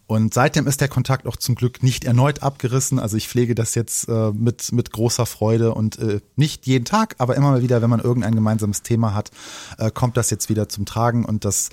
[0.06, 2.98] Und seitdem ist der Kontakt auch zum Glück nicht erneut abgerissen.
[2.98, 7.14] Also ich pflege das jetzt äh, mit, mit großer Freude und äh, nicht jeden Tag,
[7.18, 9.30] aber immer mal wieder, wenn man irgendein gemeinsames Thema hat,
[9.78, 11.24] äh, kommt das jetzt wieder zum Tragen.
[11.24, 11.70] Und das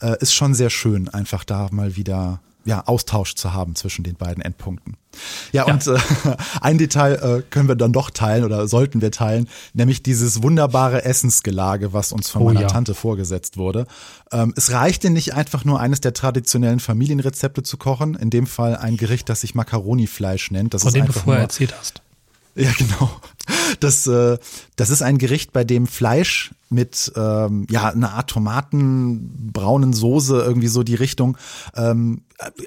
[0.00, 4.14] äh, ist schon sehr schön, einfach da mal wieder ja, Austausch zu haben zwischen den
[4.16, 4.96] beiden Endpunkten.
[5.52, 5.74] Ja, Ja.
[5.74, 5.98] und äh,
[6.60, 11.04] ein Detail äh, können wir dann doch teilen oder sollten wir teilen, nämlich dieses wunderbare
[11.04, 12.66] Essensgelage, was uns von Oh meiner ja.
[12.68, 13.86] Tante vorgesetzt wurde.
[14.30, 18.76] Ähm, es reichte nicht einfach nur eines der traditionellen Familienrezepte zu kochen, in dem Fall
[18.76, 20.72] ein Gericht, das sich Macaroni-Fleisch nennt.
[20.74, 22.00] Das Von ist dem du einfach vorher erzählt hast.
[22.54, 23.10] Ja, genau.
[23.80, 24.38] Das, äh,
[24.76, 30.68] das ist ein Gericht, bei dem Fleisch mit ähm, ja einer Art Tomatenbraunen Soße irgendwie
[30.68, 31.36] so die Richtung
[31.74, 32.22] ähm,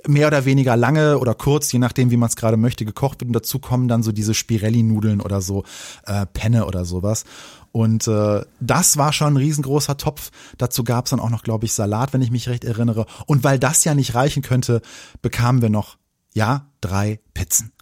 [0.07, 3.29] mehr oder weniger lange oder kurz, je nachdem wie man es gerade möchte, gekocht wird
[3.29, 5.63] und dazu kommen dann so diese Spirelli-Nudeln oder so
[6.05, 7.25] äh, Penne oder sowas.
[7.71, 10.31] Und äh, das war schon ein riesengroßer Topf.
[10.57, 13.05] Dazu gab es dann auch noch, glaube ich, Salat, wenn ich mich recht erinnere.
[13.25, 14.81] Und weil das ja nicht reichen könnte,
[15.21, 15.97] bekamen wir noch
[16.33, 17.73] ja drei Pizzen.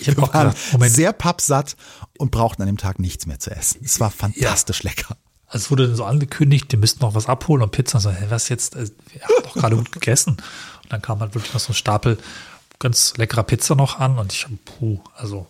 [0.00, 0.92] Ich hab Wir auch gedacht, Moment.
[0.94, 1.76] sehr pappsatt
[2.18, 3.80] und brauchten an dem Tag nichts mehr zu essen.
[3.84, 5.16] Es war fantastisch lecker.
[5.46, 7.98] Also es wurde dann so angekündigt, die müssten noch was abholen und Pizza.
[8.00, 8.76] So, hä, was jetzt?
[8.76, 10.36] Äh, Wir haben doch gerade gut gegessen.
[10.82, 12.18] Und dann kam halt wirklich noch so ein Stapel
[12.78, 15.46] ganz leckerer Pizza noch an und ich, puh, also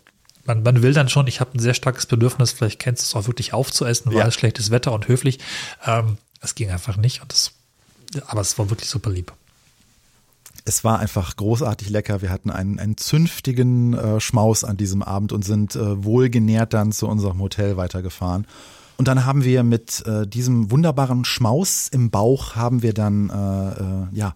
[0.46, 3.14] man, man will dann schon, ich habe ein sehr starkes Bedürfnis, vielleicht kennst du es
[3.22, 4.26] auch wirklich aufzuessen, weil Ja.
[4.26, 5.38] es schlechtes Wetter und höflich.
[5.86, 7.52] Ähm, es ging einfach nicht und das,
[8.26, 9.32] aber es war wirklich super lieb.
[10.64, 12.22] Es war einfach großartig lecker.
[12.22, 16.92] Wir hatten einen, einen zünftigen äh, Schmaus an diesem Abend und sind äh, wohlgenährt dann
[16.92, 18.46] zu unserem Hotel weitergefahren.
[19.00, 23.70] Und dann haben wir mit äh, diesem wunderbaren Schmaus im Bauch haben wir dann, äh,
[23.70, 24.34] äh, ja,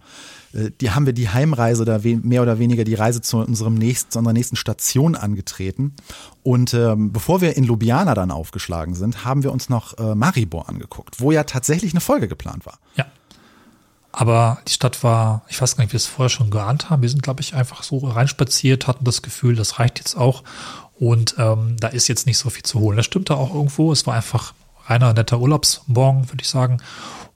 [0.53, 4.09] äh, die haben wir die Heimreise oder mehr oder weniger die Reise zu unserem nächsten,
[4.09, 5.93] zu unserer nächsten Station angetreten.
[6.41, 10.67] Und ähm, bevor wir in Ljubljana dann aufgeschlagen sind, haben wir uns noch äh, Maribor
[10.67, 12.79] angeguckt, wo ja tatsächlich eine Folge geplant war.
[12.95, 13.05] Ja.
[14.17, 17.01] Aber die Stadt war, ich weiß gar nicht, wie wir es vorher schon geahnt haben.
[17.01, 20.43] Wir sind, glaube ich, einfach so reinspaziert, hatten das Gefühl, das reicht jetzt auch.
[20.97, 22.95] Und ähm, da ist jetzt nicht so viel zu holen.
[22.95, 23.91] Das stimmte auch irgendwo.
[23.91, 24.53] Es war einfach
[24.85, 26.77] reiner netter Urlaubsmorgen, würde ich sagen.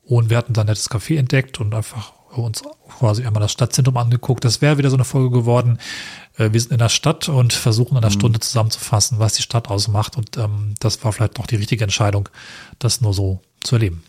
[0.06, 2.62] Und wir hatten da ein nettes Café entdeckt und einfach uns
[2.98, 4.46] quasi einmal das Stadtzentrum angeguckt.
[4.46, 5.80] Das wäre wieder so eine Folge geworden.
[6.38, 9.68] Äh, Wir sind in der Stadt und versuchen in einer Stunde zusammenzufassen, was die Stadt
[9.68, 10.16] ausmacht.
[10.16, 12.30] Und ähm, das war vielleicht noch die richtige Entscheidung,
[12.78, 14.02] das nur so zu erleben.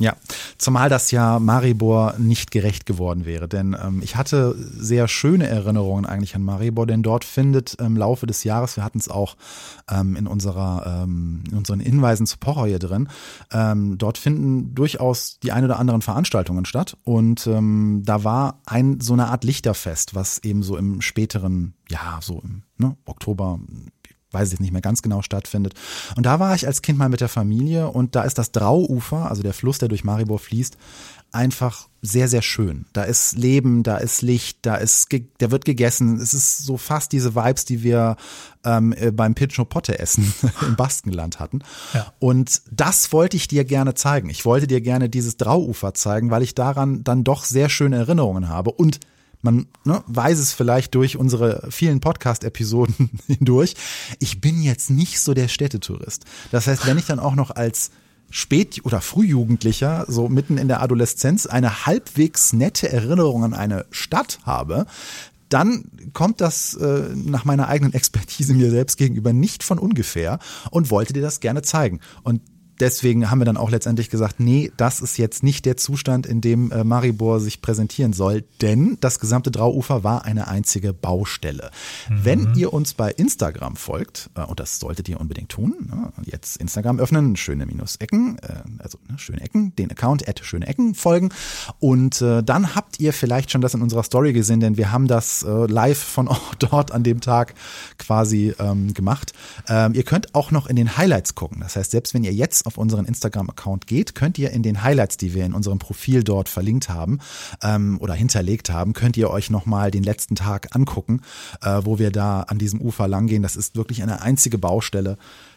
[0.00, 0.14] Ja,
[0.58, 6.06] zumal das ja Maribor nicht gerecht geworden wäre, denn ähm, ich hatte sehr schöne Erinnerungen
[6.06, 9.36] eigentlich an Maribor, denn dort findet im Laufe des Jahres, wir hatten es auch
[9.90, 13.08] ähm, in unserer ähm, in unseren Hinweisen zu Pocher hier drin,
[13.52, 16.96] ähm, dort finden durchaus die ein oder anderen Veranstaltungen statt.
[17.02, 22.20] Und ähm, da war ein so eine Art Lichterfest, was eben so im späteren, ja
[22.22, 23.58] so im ne, Oktober
[24.32, 25.74] weiß ich nicht mehr ganz genau stattfindet.
[26.16, 29.30] Und da war ich als Kind mal mit der Familie und da ist das Drauufer,
[29.30, 30.76] also der Fluss, der durch Maribor fließt,
[31.32, 32.86] einfach sehr, sehr schön.
[32.92, 35.08] Da ist Leben, da ist Licht, da ist,
[35.38, 36.16] da wird gegessen.
[36.20, 38.16] Es ist so fast diese Vibes, die wir
[38.64, 40.32] ähm, äh, beim Pincho Potte essen
[40.66, 41.60] im Baskenland hatten.
[41.92, 42.12] Ja.
[42.18, 44.30] Und das wollte ich dir gerne zeigen.
[44.30, 48.48] Ich wollte dir gerne dieses Drauufer zeigen, weil ich daran dann doch sehr schöne Erinnerungen
[48.48, 49.00] habe und
[49.48, 53.74] man ne, weiß es vielleicht durch unsere vielen Podcast-Episoden hindurch.
[54.18, 56.24] Ich bin jetzt nicht so der Städtetourist.
[56.50, 57.90] Das heißt, wenn ich dann auch noch als
[58.30, 64.40] Spät- oder Frühjugendlicher, so mitten in der Adoleszenz, eine halbwegs nette Erinnerung an eine Stadt
[64.44, 64.86] habe,
[65.48, 70.40] dann kommt das äh, nach meiner eigenen Expertise mir selbst gegenüber nicht von ungefähr
[70.70, 72.00] und wollte dir das gerne zeigen.
[72.22, 72.42] Und
[72.80, 76.40] deswegen haben wir dann auch letztendlich gesagt, nee, das ist jetzt nicht der Zustand, in
[76.40, 81.70] dem äh, Maribor sich präsentieren soll, denn das gesamte Drauufer war eine einzige Baustelle.
[82.08, 86.56] Wenn ihr uns bei Instagram folgt, äh, und das solltet ihr unbedingt tun, ne, jetzt
[86.56, 90.94] Instagram öffnen, schöne Minus Ecken, äh, also ne, schöne Ecken, den Account at schöne Ecken
[90.94, 91.30] folgen
[91.80, 95.08] und äh, dann habt ihr vielleicht schon das in unserer Story gesehen, denn wir haben
[95.08, 97.54] das äh, live von dort an dem Tag
[97.98, 99.32] quasi ähm, gemacht.
[99.68, 101.60] Ähm, ihr könnt auch noch in den Highlights gucken.
[101.60, 105.16] Das heißt, selbst wenn ihr jetzt auf unseren Instagram-Account geht, könnt ihr in den Highlights,
[105.16, 107.18] die wir in unserem Profil dort verlinkt haben
[107.62, 111.22] ähm, oder hinterlegt haben, könnt ihr euch nochmal den letzten Tag angucken,
[111.62, 113.42] äh, wo wir da an diesem Ufer langgehen.
[113.42, 115.16] Das ist wirklich eine einzige Baustelle.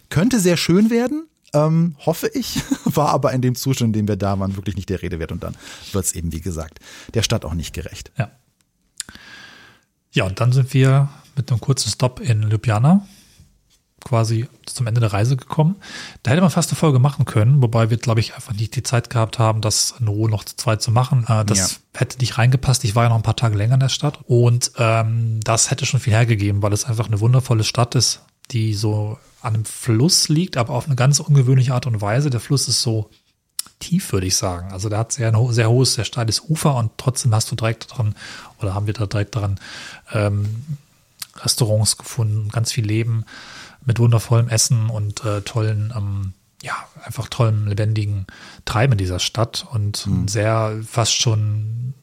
[0.10, 4.16] Könnte sehr schön werden, ähm, hoffe ich, war aber in dem Zustand, in dem wir
[4.16, 5.32] da waren, wirklich nicht der Rede wert.
[5.32, 5.56] Und dann
[5.92, 6.80] wird es eben, wie gesagt,
[7.14, 8.12] der Stadt auch nicht gerecht.
[8.18, 8.32] Ja.
[10.14, 13.06] Ja, und dann sind wir mit einem kurzen Stopp in Ljubljana
[14.04, 15.76] quasi zum Ende der Reise gekommen.
[16.24, 18.84] Da hätte man fast eine Folge machen können, wobei wir, glaube ich, einfach nicht die
[18.84, 21.26] Zeit gehabt haben, das in Ruhe noch zu zweit zu machen.
[21.28, 21.58] Äh, das
[21.94, 22.00] Ja.
[22.00, 22.84] hätte nicht reingepasst.
[22.84, 25.86] Ich war ja noch ein paar Tage länger in der Stadt und ähm, das hätte
[25.86, 28.22] schon viel hergegeben, weil es einfach eine wundervolle Stadt ist,
[28.52, 32.30] die so an einem Fluss liegt, aber auf eine ganz ungewöhnliche Art und Weise.
[32.30, 33.10] Der Fluss ist so
[33.80, 34.72] tief, würde ich sagen.
[34.72, 37.88] Also der hat sehr, ein sehr hohes, sehr steiles Ufer und trotzdem hast du direkt
[37.98, 38.16] dran,
[38.60, 39.60] oder haben wir da direkt dran
[40.14, 40.64] ähm,
[41.38, 43.26] Restaurants gefunden, ganz viel Leben
[43.86, 48.28] mit wundervollem Essen und äh, tollen, ähm, ja, einfach tollem, lebendigen
[48.66, 51.94] Treiben in dieser Stadt und sehr fast schon,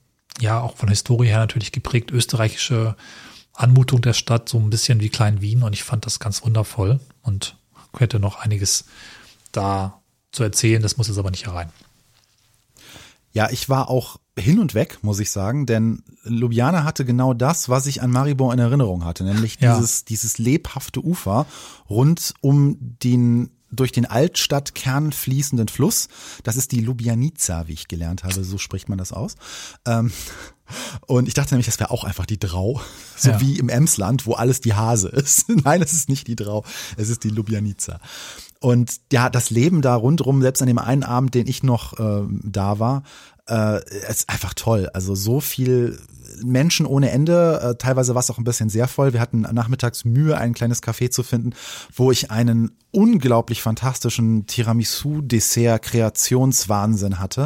[0.41, 2.97] ja, auch von Historie her natürlich geprägt, österreichische
[3.53, 7.01] Anmutung der Stadt, so ein bisschen wie Klein Wien und ich fand das ganz wundervoll
[7.22, 7.57] und
[7.97, 8.85] hätte noch einiges
[9.53, 10.01] da
[10.33, 11.70] zu erzählen, das muss jetzt aber nicht herein.
[13.33, 17.68] Ja, ich war auch hin und weg, muss ich sagen, denn Ljubljana hatte genau das,
[17.68, 19.76] was ich an Maribor in Erinnerung hatte, nämlich Ja.
[19.76, 21.47] dieses, dieses lebhafte Ufer
[21.91, 26.09] rund um den durch den Altstadtkern fließenden Fluss.
[26.43, 29.35] Das ist die Ljubljanica, wie ich gelernt habe, so spricht man das aus.
[29.85, 30.11] Ähm,
[31.07, 32.81] und ich dachte nämlich, das wäre auch einfach die Drau,
[33.16, 33.41] so Ja.
[33.43, 35.49] wie im Emsland, wo alles die Hase ist.
[35.64, 36.64] Nein, es ist nicht die Drau,
[36.97, 38.01] es ist die Ljubljanica.
[38.61, 42.27] Und ja, das Leben da rundrum, selbst an dem einen Abend, den ich noch äh,
[42.43, 43.03] da war,
[43.49, 43.81] äh,
[44.11, 44.91] ist einfach toll.
[44.93, 45.99] Also so viel
[46.45, 47.61] Menschen ohne Ende.
[47.63, 49.13] Äh, teilweise war es auch ein bisschen sehr voll.
[49.13, 51.53] Wir hatten nachmittags Mühe, ein kleines Café zu finden,
[51.95, 57.45] wo ich einen unglaublich fantastischen Tiramisu-Dessert-Kreationswahnsinn hatte.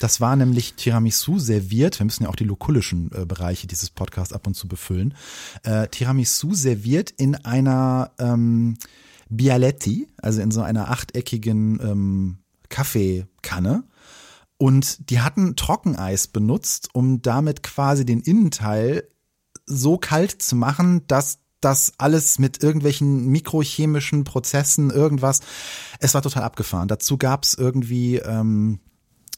[0.00, 1.98] Das war nämlich Tiramisu serviert.
[1.98, 5.14] Wir müssen ja auch die lokulischen äh, Bereiche dieses Podcasts ab und zu befüllen.
[5.62, 8.76] Äh, Tiramisu serviert in einer ähm,
[9.36, 13.84] Bialetti, also in so einer achteckigen ähm, Kaffeekanne.
[14.56, 19.08] Und die hatten Trockeneis benutzt, um damit quasi den Innenteil
[19.66, 25.40] so kalt zu machen, dass das alles mit irgendwelchen mikrochemischen Prozessen, irgendwas.
[25.98, 26.88] Es war total abgefahren.
[26.88, 28.80] Dazu gab's irgendwie, ähm,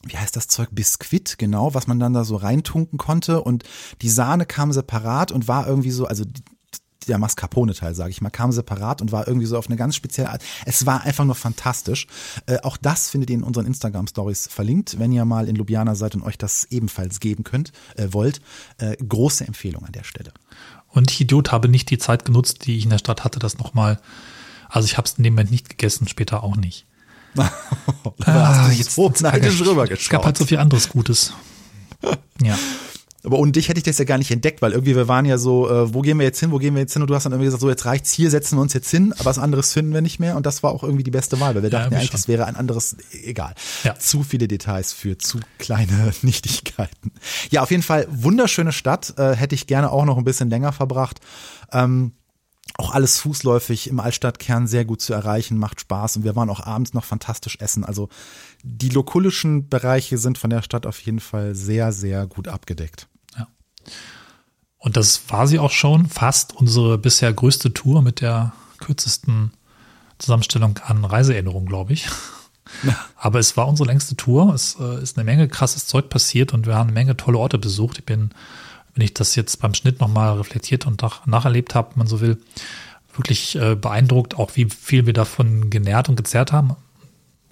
[0.05, 3.43] wie heißt das Zeug, Biskuit, genau, was man dann da so reintunken konnte.
[3.43, 3.63] Und
[4.03, 6.25] die Sahne kam separat und war irgendwie so, also
[7.09, 10.31] der Mascarpone-Teil, sage ich mal, kam separat und war irgendwie so auf eine ganz spezielle
[10.31, 10.43] Art.
[10.65, 12.07] Es war einfach nur fantastisch.
[12.47, 16.15] Äh, auch das findet ihr in unseren Instagram-Stories verlinkt, wenn ihr mal in Ljubljana seid
[16.15, 18.41] und euch das ebenfalls geben könnt, äh, wollt.
[18.79, 20.33] Äh, große Empfehlung an der Stelle.
[20.89, 23.59] Und ich Idiot habe nicht die Zeit genutzt, die ich in der Stadt hatte, das
[23.59, 24.01] nochmal.
[24.69, 26.87] Also ich habe es in dem Moment nicht gegessen, später auch nicht.
[27.35, 30.05] da hast du jetzt so neidisch rübergeschaut.
[30.05, 31.33] Es gab halt so viel anderes Gutes.
[32.43, 32.59] Ja.
[33.27, 35.37] Aber ohne dich hätte ich das ja gar nicht entdeckt, weil irgendwie wir waren ja
[35.37, 37.03] so, äh, wo gehen wir jetzt hin, wo gehen wir jetzt hin?
[37.03, 39.13] Und du hast dann irgendwie gesagt, so jetzt reicht's, hier setzen wir uns jetzt hin,
[39.15, 40.37] aber was anderes finden wir nicht mehr.
[40.37, 42.11] Und das war auch irgendwie die beste Wahl, weil wir Ja, dachten ja, irgendwie eigentlich,
[42.11, 43.55] das wäre ein anderes, egal.
[43.83, 43.99] Ja.
[43.99, 47.11] Zu viele Details für zu kleine Nichtigkeiten.
[47.51, 50.71] Ja, auf jeden Fall wunderschöne Stadt, äh, hätte ich gerne auch noch ein bisschen länger
[50.73, 51.21] verbracht.
[51.73, 52.13] Ähm,
[52.79, 56.61] auch alles fußläufig im Altstadtkern sehr gut zu erreichen, macht Spaß und wir waren auch
[56.61, 57.85] abends noch fantastisch essen.
[57.85, 58.09] Also
[58.63, 63.09] die lokulischen Bereiche sind von der Stadt auf jeden Fall sehr, sehr gut abgedeckt.
[64.79, 69.53] Und das war sie auch schon, fast unsere bisher größte Tour mit der kürzesten
[70.19, 72.09] Zusammenstellung an Reiseerinnerungen, glaube ich.
[73.17, 74.55] Aber es war unsere längste Tour.
[74.55, 77.59] Es äh, ist eine Menge krasses Zeug passiert und wir haben eine Menge tolle Orte
[77.59, 77.99] besucht.
[77.99, 78.31] Ich bin,
[78.95, 82.21] wenn ich das jetzt beim Schnitt nochmal reflektiert und nach, nacherlebt habe, wenn man so
[82.21, 82.39] will,
[83.15, 86.77] wirklich äh, beeindruckt, auch wie viel wir davon genährt und gezerrt haben.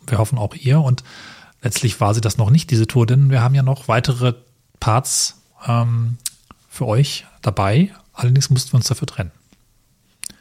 [0.07, 0.81] Wir hoffen auch ihr.
[0.81, 1.05] Und
[1.63, 4.35] letztlich war sie das noch nicht, diese Tour, denn wir haben ja noch weitere
[4.81, 6.19] Parts ähm,
[6.75, 7.91] für euch dabei.
[8.13, 9.33] Allerdings mussten wir uns dafür trennen.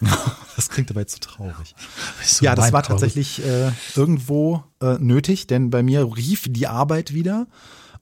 [0.56, 1.74] Das klingt aber jetzt so traurig.
[2.24, 3.02] So ja, das war traurig.
[3.02, 7.48] tatsächlich äh, irgendwo äh, nötig, denn bei mir rief die Arbeit wieder.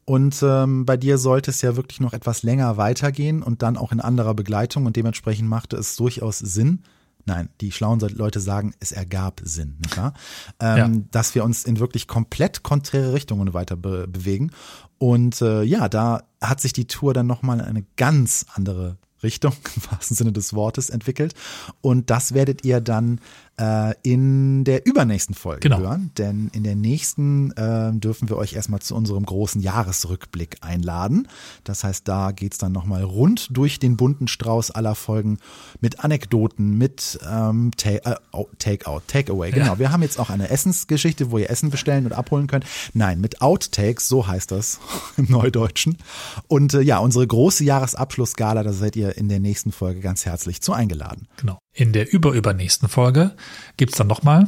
[0.04, 3.94] Und ähm, bei dir sollte es ja wirklich noch etwas länger weitergehen und dann auch
[3.94, 4.86] in anderer Begleitung.
[4.86, 6.84] Und dementsprechend machte es durchaus Sinn.
[7.26, 10.14] Nein, die schlauen Leute sagen, es ergab Sinn, nicht wahr?
[10.60, 11.02] Ähm, Ja.
[11.12, 14.52] Dass wir uns in wirklich komplett konträre Richtungen weiter be bewegen.
[14.98, 19.54] Und äh, ja, da hat sich die Tour dann nochmal in eine ganz andere Richtung,
[19.76, 21.34] im wahrsten Sinne des Wortes, entwickelt.
[21.82, 23.20] Und das werdet ihr dann
[23.62, 25.80] äh, in der übernächsten Folge Genau.
[25.80, 26.12] hören.
[26.18, 31.28] Denn in der nächsten äh, dürfen wir euch erstmal zu unserem großen Jahresrückblick einladen.
[31.64, 35.38] Das heißt, da geht's dann nochmal rund durch den bunten Strauß aller Folgen
[35.80, 38.16] mit Anekdoten, mit ähm, Ta äh,
[38.58, 39.52] Takeout, Takeaway.
[39.52, 39.80] Genau, Ja.
[39.80, 42.66] wir haben jetzt auch eine Essensgeschichte, wo ihr Essen bestellen und abholen könnt.
[42.94, 44.80] Nein, mit Outtakes, so heißt das
[45.18, 45.98] im Neudeutschen.
[46.48, 50.62] Und äh, ja, unsere große Jahresabschlussgala, da seid ihr in der nächsten Folge ganz herzlich
[50.62, 51.28] zu eingeladen.
[51.38, 51.60] Genau.
[51.74, 53.32] In der überübernächsten Folge
[53.78, 54.48] gibt's dann nochmal,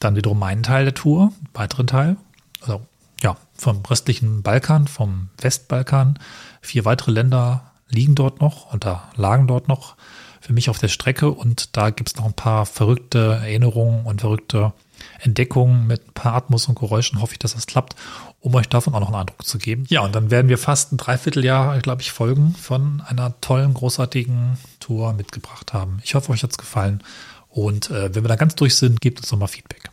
[0.00, 2.16] dann wiederum meinen Teil der Tour, weiteren Teil,
[2.60, 2.86] also
[3.22, 6.18] ja, vom restlichen Balkan, vom Westbalkan.
[6.60, 9.96] Vier weitere Länder liegen dort noch da lagen dort noch
[10.40, 14.72] für mich auf der Strecke und da gibt's noch ein paar verrückte Erinnerungen und verrückte
[15.20, 17.20] Entdeckungen mit ein paar Atmos und Geräuschen.
[17.20, 17.96] Hoffe ich, dass das klappt,
[18.40, 19.84] um euch davon auch noch einen Eindruck zu geben.
[19.88, 24.58] Ja, und dann werden wir fast ein Dreivierteljahr, glaube ich, Folgen von einer tollen, großartigen
[24.80, 26.00] Tour mitgebracht haben.
[26.04, 27.02] Ich hoffe, euch hat's gefallen.
[27.48, 29.90] Und äh, wenn wir da ganz durch sind, gebt uns nochmal Feedback.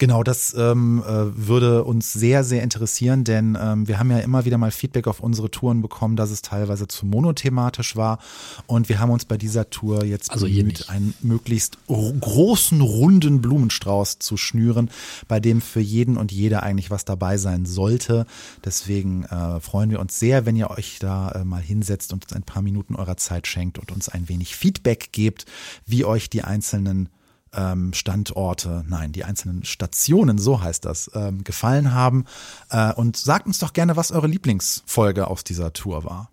[0.00, 4.46] Genau, das ähm, äh, würde uns sehr, sehr interessieren, denn ähm, wir haben ja immer
[4.46, 8.18] wieder mal Feedback auf unsere Touren bekommen, dass es teilweise zu monothematisch war.
[8.66, 14.20] Und wir haben uns bei dieser Tour jetzt Also bemüht, einen möglichst großen, runden Blumenstrauß
[14.20, 14.88] zu schnüren,
[15.28, 18.24] bei dem für jeden und jede eigentlich was dabei sein sollte.
[18.64, 22.32] Deswegen äh, freuen wir uns sehr, wenn ihr euch da äh, mal hinsetzt und uns
[22.32, 25.44] ein paar Minuten eurer Zeit schenkt und uns ein wenig Feedback gebt,
[25.84, 27.10] wie euch die einzelnen
[27.54, 32.24] ähm, Standorte, nein, die einzelnen Stationen, so heißt das, ähm, gefallen haben.
[32.70, 36.30] Äh, und sagt uns doch gerne, was eure Lieblingsfolge aus dieser Tour war.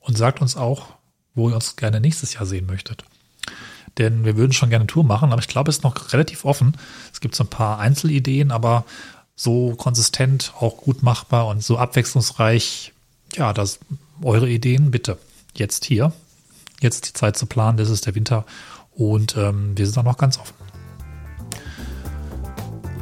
[0.00, 0.88] Und sagt uns auch,
[1.34, 3.04] wo ihr uns gerne nächstes Jahr sehen möchtet.
[3.98, 6.44] Denn wir würden schon gerne eine Tour machen, aber ich glaube, es ist noch relativ
[6.44, 6.76] offen.
[7.12, 8.84] Es gibt so ein paar Einzelideen, aber
[9.34, 12.92] so konsistent, auch gut machbar und so abwechslungsreich.
[13.34, 13.78] Ja, das
[14.22, 15.18] eure Ideen bitte.
[15.54, 16.12] Jetzt hier.
[16.80, 18.44] Jetzt die Zeit zu planen, das ist der Winter.
[18.96, 20.54] Und ähm, wir sind da noch ganz offen.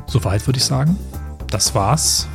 [0.07, 0.99] Soweit würde ich sagen.
[1.51, 2.29] Das war's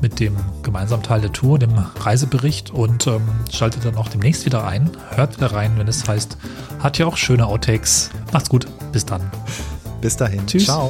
[0.00, 4.66] mit dem gemeinsamen Teil der Tour, dem Reisebericht und ähm, schaltet dann auch demnächst wieder
[4.66, 4.90] ein.
[5.10, 6.36] Hört wieder rein, wenn es heißt,
[6.78, 8.10] hat ja auch schöne Outtakes.
[8.32, 9.22] Macht's gut, bis dann.
[10.00, 10.46] Bis dahin.
[10.46, 10.66] Tschüss.
[10.66, 10.88] Ciao.